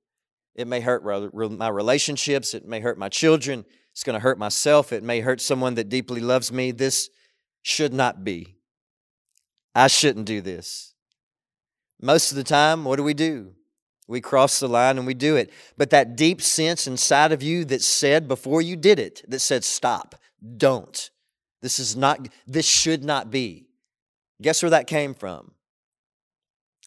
It 0.55 0.69
may 0.69 0.79
hurt 0.79 1.05
my 1.35 1.69
relationships, 1.69 2.55
it 2.55 2.69
may 2.69 2.79
hurt 2.79 2.99
my 2.99 3.09
children, 3.09 3.65
it's 3.91 4.05
going 4.05 4.15
to 4.15 4.21
hurt 4.21 4.39
myself, 4.39 4.93
it 4.93 5.03
may 5.03 5.19
hurt 5.19 5.41
someone 5.41 5.75
that 5.75 5.89
deeply 5.89 6.21
loves 6.21 6.53
me. 6.53 6.71
This 6.71 7.11
should 7.63 7.93
not 7.93 8.23
be. 8.23 8.59
I 9.75 9.89
shouldn't 9.89 10.27
do 10.27 10.41
this. 10.41 10.95
Most 12.01 12.31
of 12.31 12.37
the 12.37 12.45
time, 12.45 12.85
what 12.85 12.95
do 12.95 13.03
we 13.03 13.13
do? 13.13 13.55
We 14.09 14.23
cross 14.23 14.59
the 14.59 14.69
line 14.69 14.97
and 14.97 15.07
we 15.07 15.15
do 15.15 15.37
it. 15.37 15.53
But 15.77 15.91
that 15.91 16.17
deep 16.17 16.41
sense 16.41 16.87
inside 16.87 17.31
of 17.31 17.43
you 17.43 17.65
that 17.67 17.83
said 17.83 18.27
before 18.27 18.63
you 18.63 18.75
did 18.75 18.99
it, 18.99 19.23
that 19.29 19.41
said, 19.41 19.63
stop, 19.65 20.17
don't. 20.57 21.11
This 21.61 21.79
is 21.79 21.95
not, 21.95 22.27
this 22.47 22.67
should 22.67 23.05
not 23.05 23.31
be. 23.31 23.69
Guess 24.41 24.63
where 24.63 24.71
that 24.71 24.87
came 24.87 25.13
from? 25.13 25.53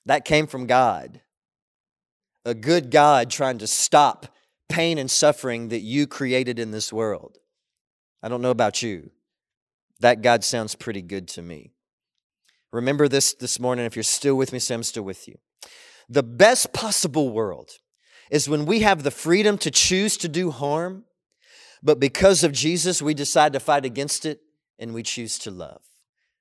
That 0.06 0.26
came 0.26 0.48
from 0.48 0.66
God. 0.66 1.22
A 2.44 2.56
good 2.56 2.90
God 2.90 3.30
trying 3.30 3.60
to 3.60 3.68
stop 3.68 4.26
pain 4.68 4.98
and 4.98 5.12
suffering 5.12 5.68
that 5.68 5.82
you 5.82 6.08
created 6.08 6.58
in 6.58 6.72
this 6.72 6.92
world. 6.92 7.38
I 8.24 8.30
don't 8.30 8.42
know 8.42 8.50
about 8.50 8.82
you. 8.82 9.12
That 10.00 10.24
God 10.24 10.44
sounds 10.44 10.74
pretty 10.74 11.04
good 11.04 11.28
to 11.30 11.44
me. 11.44 11.74
Remember 12.72 13.08
this 13.08 13.36
this 13.36 13.60
morning. 13.60 13.86
If 13.86 13.96
you're 13.96 14.02
still 14.02 14.36
with 14.36 14.54
me, 14.54 14.58
say, 14.58 14.74
I'm 14.74 14.82
still 14.82 15.04
with 15.04 15.28
you. 15.28 15.38
The 16.12 16.24
best 16.24 16.74
possible 16.74 17.30
world 17.30 17.70
is 18.30 18.50
when 18.50 18.66
we 18.66 18.82
have 18.82 19.04
the 19.04 19.12
freedom 19.12 19.58
to 19.60 19.72
choose 19.72 20.18
to 20.18 20.28
do 20.28 20.52
harm, 20.52 21.06
but 21.82 22.02
because 22.02 22.44
of 22.44 22.52
Jesus, 22.52 23.02
we 23.02 23.14
decide 23.14 23.54
to 23.54 23.62
fight 23.62 23.86
against 23.86 24.26
it 24.26 24.42
and 24.78 24.94
we 24.94 25.04
choose 25.04 25.40
to 25.40 25.52
love. 25.52 25.80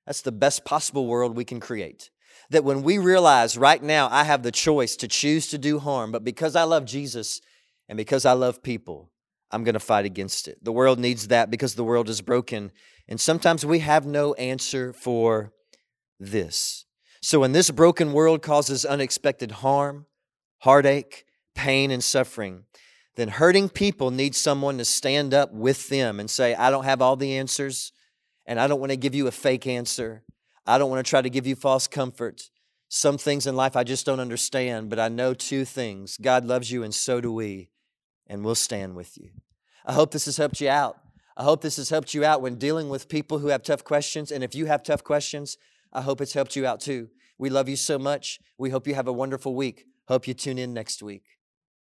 That's 0.05 0.23
the 0.23 0.33
best 0.33 0.65
possible 0.65 1.07
world 1.07 1.37
we 1.37 1.45
can 1.45 1.61
create. 1.61 2.09
That 2.49 2.65
when 2.65 2.83
we 2.83 2.97
realize 2.97 3.57
right 3.57 3.81
now 3.81 4.09
I 4.11 4.25
have 4.25 4.43
the 4.43 4.51
choice 4.51 4.97
to 4.97 5.07
choose 5.07 5.47
to 5.47 5.57
do 5.57 5.79
harm, 5.79 6.11
but 6.11 6.25
because 6.25 6.57
I 6.57 6.63
love 6.63 6.83
Jesus 6.83 7.39
and 7.87 7.95
because 7.95 8.25
I 8.25 8.33
love 8.33 8.61
people, 8.61 9.09
I'm 9.51 9.63
going 9.63 9.75
to 9.75 9.79
fight 9.79 10.03
against 10.03 10.49
it. 10.49 10.61
The 10.61 10.73
world 10.73 10.99
needs 10.99 11.29
that 11.29 11.49
because 11.49 11.75
the 11.75 11.85
world 11.85 12.09
is 12.09 12.19
broken. 12.19 12.73
And 13.07 13.21
sometimes 13.21 13.65
we 13.65 13.79
have 13.79 14.05
no 14.05 14.33
answer 14.33 14.91
for 14.91 15.53
this. 16.19 16.83
So 17.21 17.39
when 17.39 17.51
this 17.51 17.69
broken 17.69 18.13
world 18.13 18.41
causes 18.41 18.83
unexpected 18.83 19.51
harm, 19.51 20.07
heartache, 20.59 21.25
pain, 21.53 21.91
and 21.91 22.03
suffering, 22.03 22.63
then 23.15 23.27
hurting 23.27 23.69
people 23.69 24.09
need 24.09 24.33
someone 24.33 24.77
to 24.79 24.85
stand 24.85 25.33
up 25.33 25.53
with 25.53 25.89
them 25.89 26.19
and 26.19 26.29
say, 26.29 26.55
I 26.55 26.71
don't 26.71 26.85
have 26.85 27.01
all 27.01 27.15
the 27.15 27.37
answers, 27.37 27.91
and 28.47 28.59
I 28.59 28.67
don't 28.67 28.79
want 28.79 28.91
to 28.91 28.97
give 28.97 29.13
you 29.13 29.27
a 29.27 29.31
fake 29.31 29.67
answer. 29.67 30.23
I 30.65 30.77
don't 30.77 30.89
want 30.89 31.05
to 31.05 31.09
try 31.09 31.21
to 31.21 31.29
give 31.29 31.45
you 31.45 31.55
false 31.55 31.87
comfort. 31.87 32.49
Some 32.89 33.17
things 33.17 33.45
in 33.45 33.55
life 33.55 33.75
I 33.75 33.83
just 33.83 34.05
don't 34.05 34.19
understand, 34.19 34.89
but 34.89 34.99
I 34.99 35.07
know 35.07 35.33
two 35.33 35.63
things 35.63 36.17
God 36.17 36.45
loves 36.45 36.71
you, 36.71 36.83
and 36.83 36.93
so 36.93 37.21
do 37.21 37.31
we, 37.31 37.69
and 38.25 38.43
we'll 38.43 38.55
stand 38.55 38.95
with 38.95 39.17
you. 39.17 39.29
I 39.85 39.93
hope 39.93 40.11
this 40.11 40.25
has 40.25 40.37
helped 40.37 40.59
you 40.59 40.69
out. 40.69 40.97
I 41.37 41.43
hope 41.43 41.61
this 41.61 41.77
has 41.77 41.89
helped 41.89 42.13
you 42.13 42.25
out 42.25 42.41
when 42.41 42.55
dealing 42.55 42.89
with 42.89 43.09
people 43.09 43.39
who 43.39 43.47
have 43.47 43.63
tough 43.63 43.83
questions. 43.83 44.31
And 44.31 44.43
if 44.43 44.53
you 44.55 44.65
have 44.65 44.83
tough 44.83 45.03
questions, 45.03 45.57
I 45.93 46.01
hope 46.01 46.21
it's 46.21 46.33
helped 46.33 46.55
you 46.55 46.65
out 46.65 46.79
too. 46.79 47.09
We 47.37 47.49
love 47.49 47.67
you 47.67 47.75
so 47.75 47.97
much. 47.99 48.39
We 48.57 48.69
hope 48.69 48.87
you 48.87 48.93
have 48.95 49.07
a 49.07 49.13
wonderful 49.13 49.55
week. 49.55 49.85
Hope 50.07 50.27
you 50.27 50.33
tune 50.33 50.57
in 50.57 50.73
next 50.73 51.01
week. 51.01 51.23